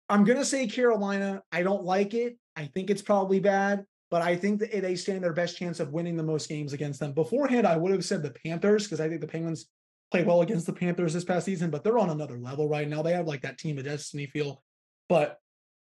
[0.09, 1.43] I'm gonna say Carolina.
[1.51, 2.37] I don't like it.
[2.55, 5.93] I think it's probably bad, but I think that they stand their best chance of
[5.93, 7.13] winning the most games against them.
[7.13, 9.67] Beforehand, I would have said the Panthers because I think the Penguins
[10.11, 13.03] played well against the Panthers this past season, but they're on another level right now.
[13.03, 14.63] They have like that team of destiny feel.
[15.07, 15.37] But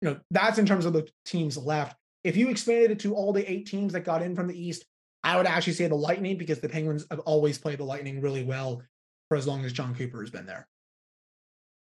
[0.01, 1.95] you know, that's in terms of the teams left.
[2.23, 4.85] If you expanded it to all the eight teams that got in from the East,
[5.23, 8.43] I would actually say the Lightning because the Penguins have always played the Lightning really
[8.43, 8.83] well
[9.29, 10.67] for as long as Jon Cooper has been there.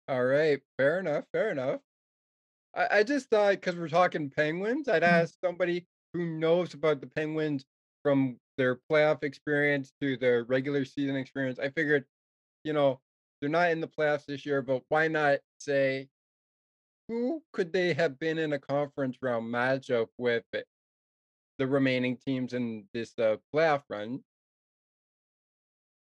[0.07, 1.81] All right, fair enough, fair enough.
[2.75, 5.07] I, I just thought because we're talking Penguins, I'd Mhm.
[5.07, 7.65] ask somebody who knows about the Penguins
[8.03, 11.59] from their playoff experience to their regular season experience.
[11.59, 12.07] I figured,
[12.63, 13.01] you know,
[13.41, 16.09] they're not in the playoffs this year, but why not say
[17.07, 20.67] who could they have been in a conference round matchup with it-
[21.59, 24.23] the remaining teams in this uh, playoff run?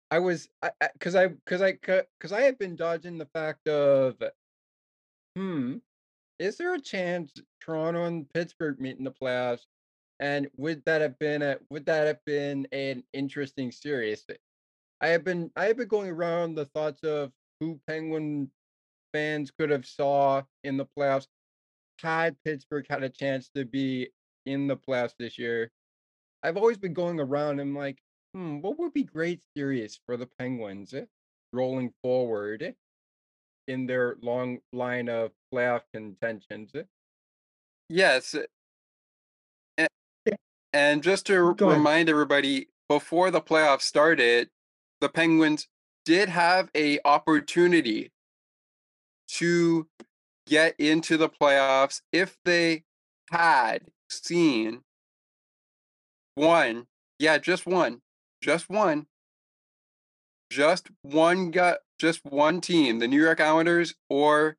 [0.09, 4.21] I was I because I because I because I have been dodging the fact of
[5.35, 5.77] hmm
[6.39, 9.65] is there a chance Toronto and Pittsburgh meet in the playoffs?
[10.19, 14.25] And would that have been a would that have been an interesting series?
[15.01, 18.51] I have been I have been going around the thoughts of who Penguin
[19.13, 21.27] fans could have saw in the playoffs
[21.99, 24.09] had Pittsburgh had a chance to be
[24.47, 25.71] in the playoffs this year.
[26.43, 27.99] I've always been going around and like,
[28.33, 31.05] hmm, what would be great series for the Penguins eh,
[31.51, 32.71] rolling forward eh,
[33.67, 36.71] in their long line of playoff contentions?
[36.75, 36.83] eh?
[37.89, 38.33] Yes.
[38.35, 39.87] a-
[40.73, 41.77] And just to Go ahead.
[41.79, 44.49] remind everybody, before the playoffs started,
[45.01, 45.67] the Penguins
[46.05, 48.11] did have a opportunity
[49.27, 49.87] to
[50.45, 52.83] get into the playoffs if they
[53.31, 54.81] had seen
[56.35, 56.87] one,
[57.19, 58.01] yeah, just one,
[58.41, 59.07] just one,
[60.49, 64.57] just one got just one team, the New York Islanders or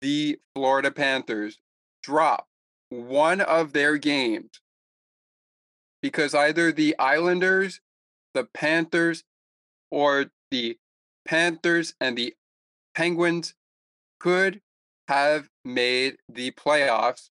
[0.00, 1.58] the Florida Panthers,
[2.02, 2.46] drop
[2.90, 4.60] one of their games
[6.00, 7.80] because either the Islanders,
[8.34, 9.24] the Panthers,
[9.90, 10.78] or the
[11.26, 12.34] Panthers and the
[12.94, 13.54] Penguins
[14.20, 14.60] could
[15.08, 17.30] have made the playoffs.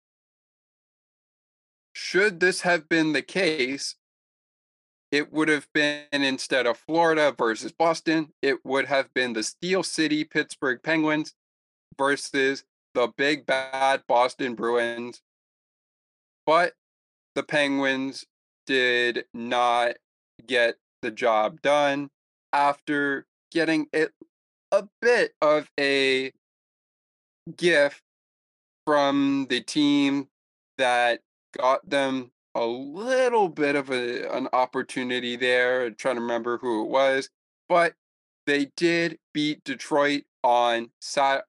[2.01, 3.95] Should this have been the case,
[5.11, 9.83] it would have been instead of Florida versus Boston, it would have been the Steel
[9.83, 11.35] City Pittsburgh Penguins
[11.97, 12.63] versus
[12.95, 15.21] the big bad Boston Bruins.
[16.45, 16.73] But
[17.35, 18.25] the Penguins
[18.65, 19.97] did not
[20.47, 22.09] get the job done
[22.53, 24.13] after getting it
[24.71, 26.31] a bit of a
[27.57, 28.01] gift
[28.85, 30.29] from the team
[30.77, 31.19] that
[31.57, 35.85] got them a little bit of a, an opportunity there.
[35.85, 37.29] I'm trying to remember who it was,
[37.67, 37.93] but
[38.45, 40.89] they did beat Detroit on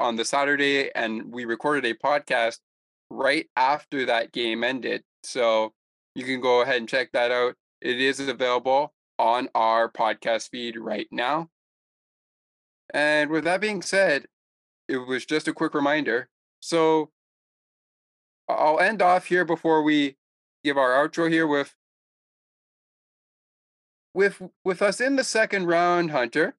[0.00, 2.58] on the Saturday, and we recorded a podcast
[3.10, 5.02] right after that game ended.
[5.22, 5.72] So
[6.14, 7.54] you can go ahead and check that out.
[7.80, 11.48] It is available on our podcast feed right now.
[12.92, 14.26] And with that being said,
[14.88, 16.28] it was just a quick reminder
[16.60, 17.10] So
[18.58, 20.16] I'll end off here before we
[20.64, 21.74] give our outro here with
[24.14, 26.56] with with us in the second round, Hunter.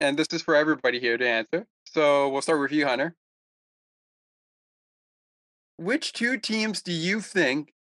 [0.00, 1.66] And this is for everybody here to answer.
[1.86, 3.14] So we'll start with you, Hunter.
[5.76, 7.72] Which two teams do you think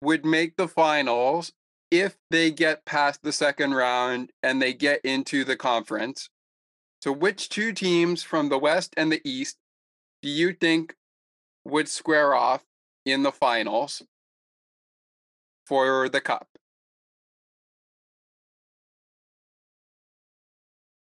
[0.00, 1.52] would make the finals
[1.90, 6.30] if they get past the second round and they get into the conference?
[7.02, 9.56] So, which two teams from the West and the East
[10.22, 10.94] do you think
[11.68, 12.64] would square off
[13.04, 14.02] in the finals
[15.66, 16.48] for the cup?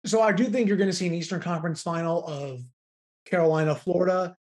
[0.04, 2.60] So I do think you're going to see an Eastern Conference final of
[3.24, 4.36] Carolina, Florida.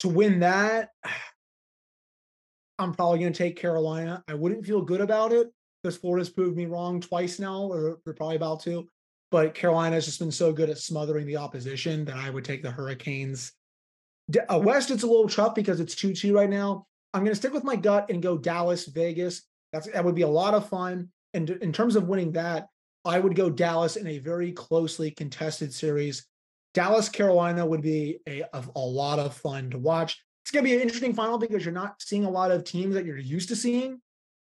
[0.00, 0.90] To win that,
[2.78, 4.22] I'm probably going to take Carolina.
[4.28, 5.50] I wouldn't feel good about it
[5.82, 8.88] because Florida's proved me wrong twice now, or they're probably about to.
[9.30, 12.62] But Carolina has just been so good at smothering the opposition that I would take
[12.62, 13.52] the Hurricanes.
[14.48, 16.86] Uh, West, it's a little tough because it's 2 2 right now.
[17.14, 19.42] I'm going to stick with my gut and go Dallas, Vegas.
[19.72, 21.10] That's that would be a lot of fun.
[21.34, 22.68] And in terms of winning that,
[23.04, 26.26] I would go Dallas in a very closely contested series.
[26.74, 30.22] Dallas, Carolina would be a, a, a lot of fun to watch.
[30.44, 32.94] It's going to be an interesting final because you're not seeing a lot of teams
[32.94, 34.00] that you're used to seeing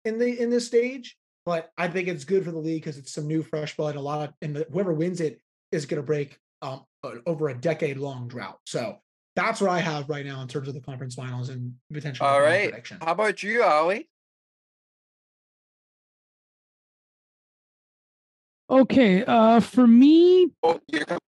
[0.06, 1.18] in the in this stage.
[1.46, 3.96] But I think it's good for the league because it's some new fresh blood.
[3.96, 6.86] A lot of and the, whoever wins it is going to break um,
[7.26, 8.60] over a decade long drought.
[8.66, 8.98] So
[9.36, 12.26] that's what I have right now in terms of the conference finals and potential.
[12.26, 12.70] All right.
[12.70, 12.98] Prediction.
[13.02, 14.10] How about you, Ali?
[18.70, 20.80] Okay, uh, for me, oh,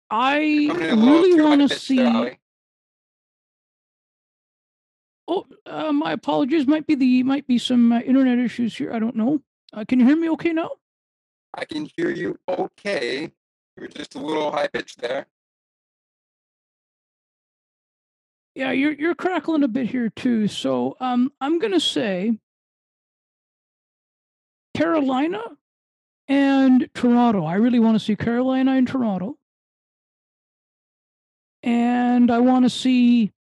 [0.09, 0.37] I
[0.73, 1.97] really want to see.
[1.97, 2.37] There,
[5.27, 6.65] oh, uh, my apologies.
[6.65, 8.93] Might be the might be some uh, internet issues here.
[8.93, 9.41] I don't know.
[9.73, 10.71] Uh, can you hear me okay now?
[11.53, 13.31] I can hear you okay.
[13.77, 15.27] You're just a little high pitched there.
[18.55, 20.47] Yeah, you're you're crackling a bit here too.
[20.47, 22.39] So um, I'm gonna say
[24.75, 25.41] Carolina
[26.29, 27.43] and Toronto.
[27.43, 29.37] I really want to see Carolina and Toronto.
[31.63, 33.33] And I want to see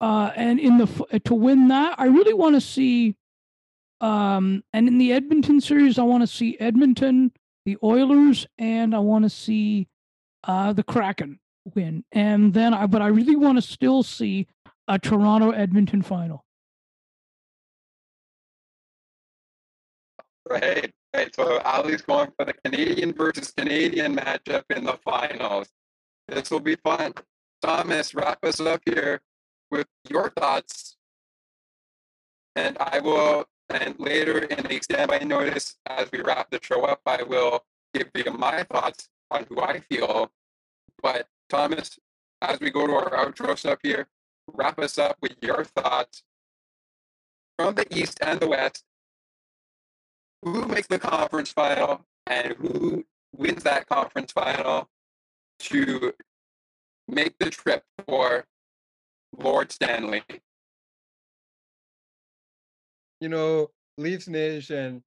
[0.00, 3.16] uh and in the to win that, I really want to see
[4.00, 7.32] um and in the Edmonton series I want to see Edmonton,
[7.64, 9.88] the Oilers and I want to see
[10.44, 11.40] uh the Kraken
[11.74, 12.04] win.
[12.12, 14.46] And then I but I really want to still see
[14.88, 16.44] a Toronto Edmonton final.
[20.48, 20.92] Right.
[21.12, 25.68] Right, so Ali's going for the Canadian versus Canadian matchup in the finals.
[26.28, 27.14] This will be fun.
[27.62, 29.20] Thomas, wrap us up here
[29.72, 30.96] with your thoughts.
[32.54, 37.00] And I will, and later in the standby notice, as we wrap the show up,
[37.06, 40.30] I will give you my thoughts on who I feel.
[41.02, 41.98] But Thomas,
[42.40, 44.06] as we go to our outro stuff here,
[44.46, 46.22] wrap us up with your thoughts
[47.58, 48.84] from the East and the West
[50.42, 53.04] who makes the conference final and who
[53.36, 54.88] wins that conference final
[55.58, 56.14] to
[57.06, 58.46] make the trip for
[59.36, 60.22] Lord Stanley.
[63.20, 65.02] You know, Leafs Nation,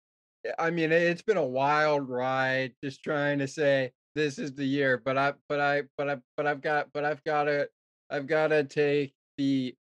[0.59, 5.01] I mean, it's been a wild ride just trying to say this is the year,
[5.03, 7.69] but I, but I, but I, but I've got, but I've got to,
[8.09, 9.75] I've got to take the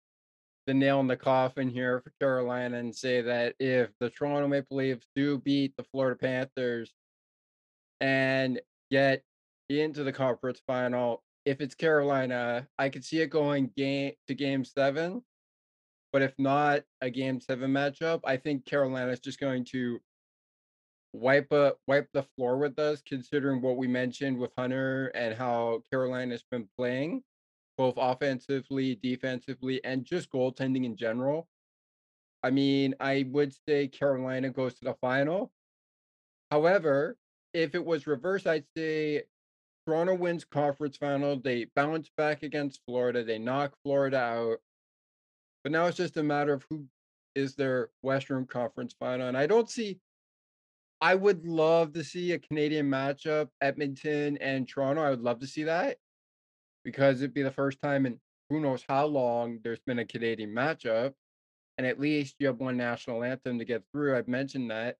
[0.68, 4.76] the nail in the coffin here for Carolina and say that if the Toronto Maple
[4.76, 6.92] Leafs do beat the Florida Panthers
[8.02, 8.60] and
[8.90, 9.22] get
[9.70, 14.62] into the conference final, if it's Carolina, I could see it going game to game
[14.62, 15.22] seven.
[16.12, 19.98] But if not a game seven matchup, I think Carolina is just going to
[21.12, 25.82] wipe a wipe the floor with us, considering what we mentioned with Hunter and how
[25.90, 27.22] Carolina's been playing
[27.78, 31.48] both offensively, defensively, and just goaltending in general.
[32.42, 35.52] I mean, I would say Carolina goes to the final.
[36.50, 37.16] However,
[37.54, 39.22] if it was reverse, I'd say
[39.86, 41.36] Toronto wins conference final.
[41.36, 43.24] They bounce back against Florida.
[43.24, 44.58] They knock Florida out.
[45.62, 46.84] But now it's just a matter of who
[47.34, 49.28] is their Western Conference final.
[49.28, 49.98] And I don't see,
[51.00, 55.02] I would love to see a Canadian matchup, Edmonton and Toronto.
[55.02, 55.98] I would love to see that
[56.84, 58.18] because it'd be the first time in
[58.50, 61.12] who knows how long there's been a Canadian matchup.
[61.76, 64.16] And at least you have one national anthem to get through.
[64.16, 64.96] I've mentioned that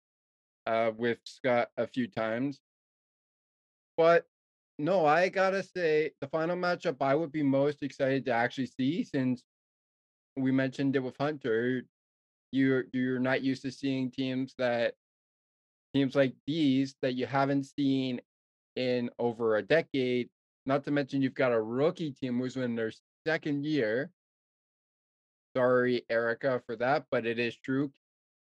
[0.67, 2.61] uh, with Scott a few times.
[3.97, 4.27] But
[4.79, 9.03] no, I gotta say, the final matchup I would be most excited to actually see
[9.03, 9.43] since
[10.37, 11.83] we mentioned it with Hunter.
[12.53, 14.95] You're you're not used to seeing teams that
[15.95, 18.21] teams like these that you haven't seen
[18.77, 20.29] in over a decade
[20.69, 22.93] not to mention you've got a rookie team who's in their
[23.27, 24.11] second year.
[25.57, 27.91] Sorry, Erica, for that, but it is true.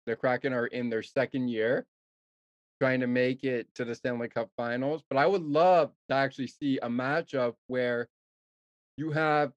[0.05, 1.87] The Kraken are in their second year
[2.81, 5.01] trying to make it to the Stanley Cup finals.
[5.09, 8.09] But I would love to actually see a matchup where
[8.97, 9.53] you have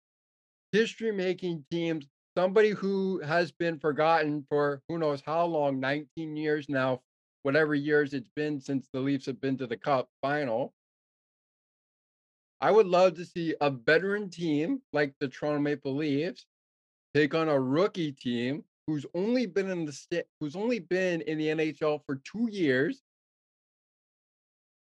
[0.70, 2.06] history making teams,
[2.36, 7.00] somebody who has been forgotten for who knows how long 19 years now,
[7.42, 10.74] whatever years it's been since the Leafs have been to the Cup final.
[12.60, 16.46] I would love to see a veteran team like the Toronto Maple Leafs
[17.14, 21.38] take on a rookie team who's only been in the st- who's only been in
[21.38, 23.02] the NHL for 2 years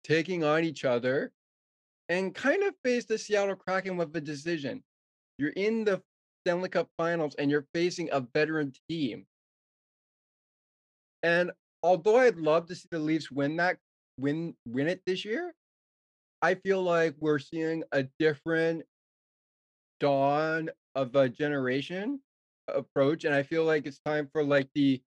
[0.05, 1.33] taking on each other
[2.09, 4.83] and kind of face the Seattle Kraken with a decision.
[5.39, 6.03] You're in the
[6.45, 9.27] Stanley Cup finals and you're facing a veteran team.
[11.23, 11.53] And
[11.83, 13.79] although I'd love to see the Leafs win that
[14.19, 15.55] win win it this year,
[16.43, 18.85] I feel like we're seeing a different
[19.99, 22.21] dawn of a generation
[22.69, 25.03] approach and I feel like it's time for like the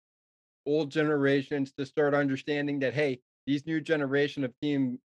[0.66, 5.00] old generations to start understanding that hey, these new generation of team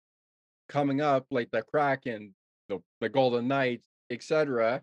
[0.69, 2.33] coming up like the Kraken,
[2.69, 4.81] the, the Golden Knights, etc.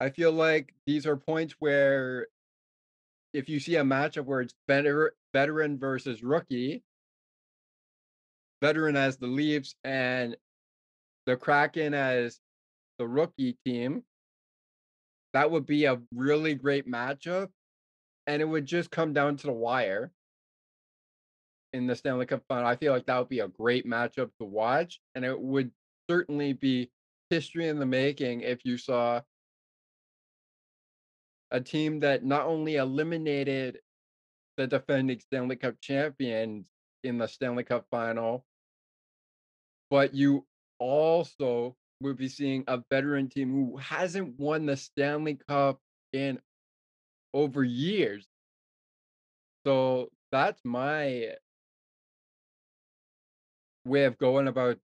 [0.00, 2.26] I feel like these are points where
[3.36, 6.82] if you see a matchup where it's better veteran versus rookie,
[8.62, 10.36] veteran as the Leafs and
[11.26, 12.40] the Kraken as
[12.98, 14.02] the rookie team,
[15.34, 17.48] that would be a really great matchup.
[18.26, 20.10] And it would just come down to the wire
[21.74, 22.66] in the Stanley Cup final.
[22.66, 24.98] I feel like that would be a great matchup to watch.
[25.14, 25.70] And it would
[26.08, 26.90] certainly be
[27.28, 29.20] history in the making if you saw
[31.50, 33.78] a team that not only eliminated
[34.56, 36.66] the defending Stanley Cup champions
[37.04, 38.44] in the Stanley Cup final,
[39.90, 40.44] but you
[40.78, 45.78] also would be seeing a veteran team who hasn't won the Stanley Cup
[46.12, 46.38] in
[47.32, 48.26] over years.
[49.66, 51.34] So that's my
[53.84, 54.78] way of going about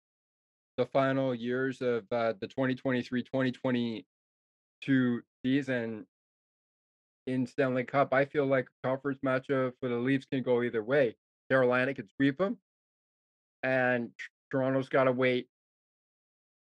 [0.76, 6.06] the final years of uh, the 2023 2022 season
[7.26, 8.12] in Stanley Cup.
[8.12, 11.16] I feel like a conference matchup for the Leafs can go either way.
[11.50, 12.58] Carolina can sweep them,
[13.62, 14.10] and
[14.50, 15.48] Toronto's got to wait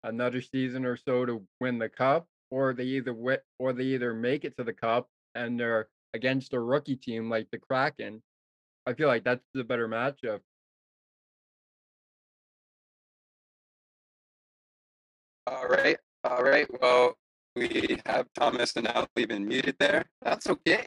[0.03, 4.13] another season or so to win the cup, or they either win, or they either
[4.13, 8.21] make it to the cup and they're against a rookie team like the Kraken.
[8.85, 10.39] I feel like that's the better matchup.
[15.45, 15.97] All right.
[16.23, 16.67] All right.
[16.81, 17.18] Well,
[17.59, 20.05] we have Thomas and Ali been muted there.
[20.21, 20.85] That's okay.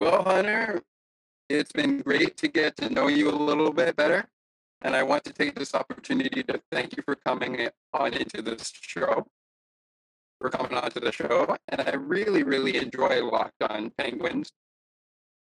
[0.00, 0.82] Well, Hunter,
[1.48, 4.26] it's been great to get to know you a little bit better.
[4.82, 8.72] And I want to take this opportunity to thank you for coming on into this
[8.74, 9.24] show,
[10.40, 11.56] for coming on to the show.
[11.68, 14.50] And I really, really enjoy Locked On Penguins.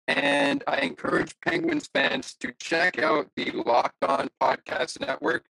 [0.07, 5.47] And I encourage Penguins fans to check out the Locked On Podcast Network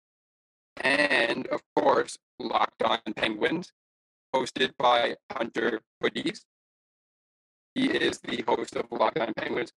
[0.80, 3.72] and, of course, Locked On Penguins,
[4.34, 6.40] hosted by Hunter Hodies.
[7.74, 9.72] He is the host of Locked On Penguins.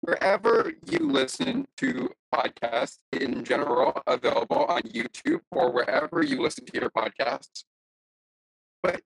[0.00, 6.80] Wherever you listen to podcasts in general, available on YouTube or wherever you listen to
[6.80, 7.64] your podcasts.
[8.82, 9.00] But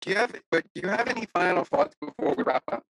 [0.00, 2.82] do you have but do you have any final thoughts before we wrap up?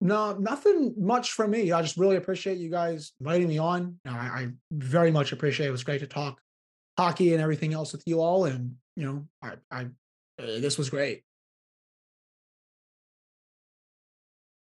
[0.00, 1.72] No, nothing much from me.
[1.72, 3.98] I just really appreciate you guys inviting me on.
[4.06, 5.70] I, I very much appreciate it.
[5.70, 6.40] It was great to talk
[6.96, 8.44] hockey and everything else with you all.
[8.44, 11.24] And, you know, I, I uh, this was great.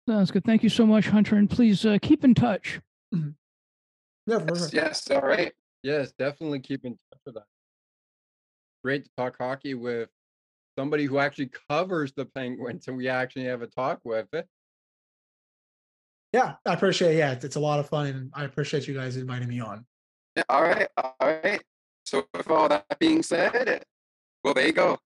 [0.08, 0.44] Sounds good.
[0.44, 1.36] Thank you so much, Hunter.
[1.36, 2.80] And please uh, keep in touch.
[3.12, 4.68] Yeah, for sure.
[4.72, 5.52] Yes, yes, all right.
[5.84, 7.44] Yes, definitely keep in touch with that.
[8.82, 10.08] Great to talk hockey with
[10.76, 14.26] somebody who actually covers the Penguins and we actually have a talk with.
[16.32, 17.18] Yeah, I appreciate it.
[17.18, 18.06] Yeah, it's, it's a lot of fun.
[18.06, 19.84] And I appreciate you guys inviting me on.
[20.36, 21.62] Yeah, all right, all right.
[22.04, 23.84] So with all that being said,
[24.42, 24.98] well, there you go.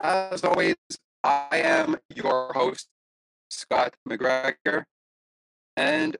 [0.00, 0.76] As always,
[1.24, 2.88] I am your host,
[3.50, 4.84] Scott McGregor,
[5.76, 6.16] and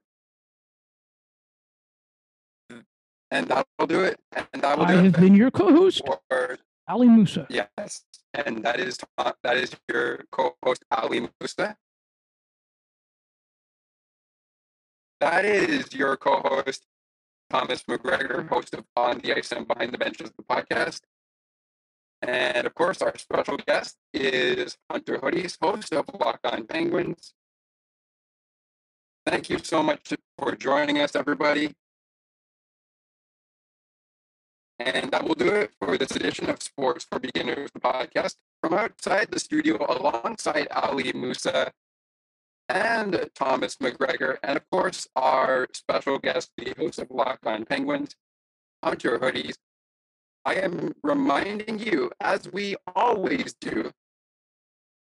[3.31, 4.21] and that'll do it.
[4.53, 7.47] And that will I do have it been your co-host, for Ali Musa.
[7.49, 8.05] yes,
[8.35, 11.77] and that is uh, that is your co-host Ali Musa.
[15.23, 16.85] That is your co-host
[17.49, 21.03] Thomas McGregor, host of On the Ice and Behind the Benches, the podcast.
[22.21, 27.35] And of course, our special guest is Hunter Hodies, host of Lock On Penguins.
[29.25, 31.73] Thank you so much for joining us, everybody.
[34.81, 38.75] And that will do it for this edition of Sports for Beginners, the podcast from
[38.75, 41.71] outside the studio alongside Ali Musa
[42.69, 48.17] and Thomas McGregor, and of course, our special guest, the host of Locked On Penguins,
[48.83, 49.57] Hunter Hodies.
[50.45, 53.93] I am reminding you, as we always do,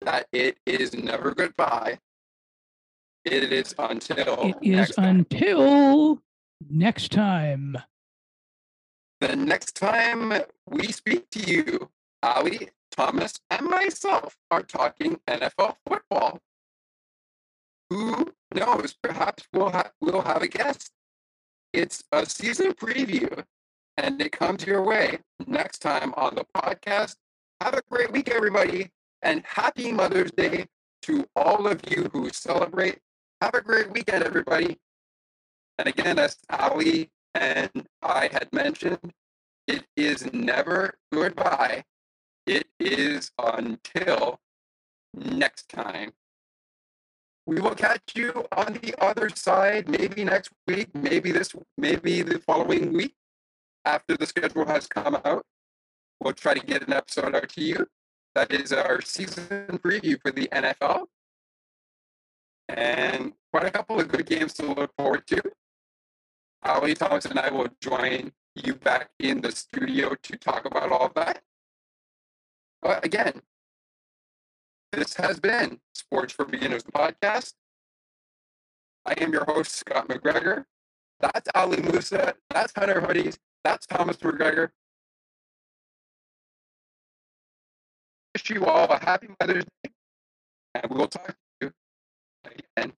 [0.01, 1.99] that it is never goodbye.
[3.23, 5.19] It is until It is next time.
[5.19, 6.21] until
[6.69, 7.77] next time.
[9.21, 10.33] the next time
[10.67, 11.89] we speak to you,
[12.21, 16.39] Ali, Thomas, and myself are talking NFL football.
[17.89, 18.95] Who knows?
[19.01, 20.91] Perhaps we'll ha- we'll have a guest.
[21.73, 23.43] It's a season preview,
[23.97, 27.15] and it comes your way next time on the podcast.
[27.61, 28.91] Have a great week, everybody,
[29.21, 30.65] and happy Mother's Day
[31.03, 32.99] to all of you who celebrate.
[33.41, 34.77] Have a great weekend, everybody.
[35.77, 37.69] And again, as Ali and
[38.01, 39.13] I had mentioned,
[39.67, 41.83] it is never goodbye.
[42.47, 44.39] It is until
[45.13, 46.13] next time.
[47.47, 52.39] We will catch you on the other side, maybe next week, maybe this, maybe the
[52.39, 53.13] following week
[53.85, 55.45] after the schedule has come out.
[56.19, 57.87] We'll try to get an episode out to you.
[58.33, 61.05] That is our season preview for the NFL.
[62.67, 65.41] And quite a couple of good games to look forward to.
[66.63, 71.11] Ali Thomas and I will join you back in the studio to talk about all
[71.15, 71.41] that.
[72.81, 73.41] But again,
[74.95, 77.53] this has been Sports for Beginners, podcast.
[79.05, 80.63] I am your host, Scott McGregor.
[81.19, 82.33] That's Ali Musa.
[82.49, 83.37] That's Hunter Hodies.
[83.63, 84.69] That's Thomas McGregor.
[88.33, 89.91] Wish you all a happy Mother's Day.
[90.75, 91.71] And we will talk to you
[92.77, 92.93] again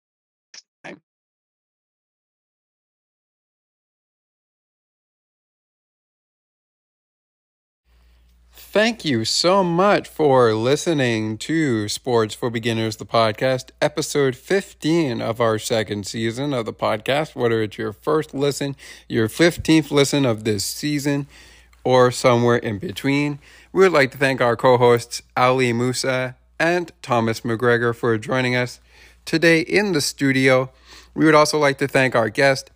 [8.69, 15.39] Thank you so much for listening to Sports for Beginners, the podcast, episode 15 of
[15.39, 17.33] our second season of the podcast.
[17.33, 18.75] Whether it's your first listen,
[19.07, 21.27] your 15th listen of this season,
[21.85, 23.39] or somewhere in between,
[23.71, 28.57] we would like to thank our co hosts, Ali Musa and Thomas McGregor, for joining
[28.57, 28.81] us
[29.23, 30.71] today in the studio.
[31.15, 32.69] We would also like to thank our guest,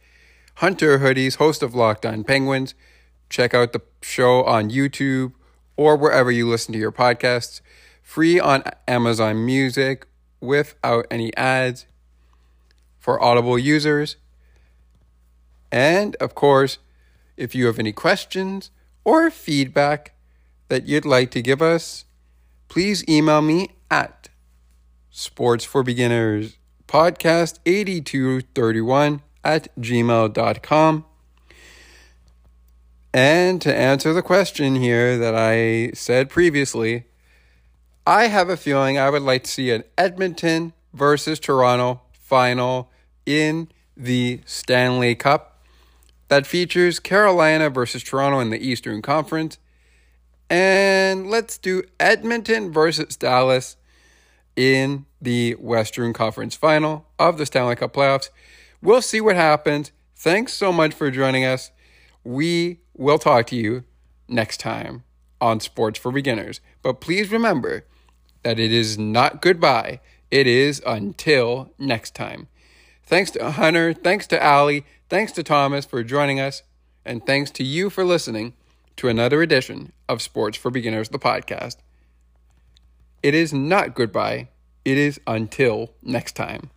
[0.55, 2.75] Hunter Hodies, host of Locked On Penguins.
[3.29, 5.33] Check out the show on YouTube
[5.75, 7.61] or wherever you listen to your podcasts.
[8.01, 10.05] Free on Amazon Music
[10.39, 11.85] without any ads
[12.97, 14.17] for Audible users.
[15.71, 16.79] And of course,
[17.37, 18.71] if you have any questions
[19.03, 20.13] or feedback
[20.67, 22.05] that you'd like to give us,
[22.67, 24.29] please email me at
[25.09, 26.57] sports for beginners
[26.91, 31.05] podcast 8231 at gmail.com.
[33.13, 37.05] And to answer the question here that I said previously,
[38.07, 42.89] I have a feeling I would like to see an Edmonton versus Toronto final
[43.25, 43.67] in
[43.97, 45.61] the Stanley Cup
[46.29, 49.57] that features Carolina versus Toronto in the Eastern Conference.
[50.49, 53.75] And let's do Edmonton versus Dallas
[54.55, 58.29] in the Western Conference final of the Stanley Cup playoffs.
[58.81, 59.91] We'll see what happens.
[60.15, 61.71] Thanks so much for joining us.
[62.23, 63.83] We will talk to you
[64.27, 65.03] next time
[65.39, 66.61] on Sports for Beginners.
[66.81, 67.85] But please remember
[68.43, 69.99] that it is not goodbye,
[70.29, 72.47] it is until next time.
[73.03, 76.63] Thanks to Hunter, thanks to Ali, thanks to Thomas for joining us,
[77.03, 78.53] and thanks to you for listening
[78.97, 81.77] to another edition of Sports for Beginners, the podcast.
[83.21, 84.49] It is not goodbye,
[84.85, 86.69] it is until next time.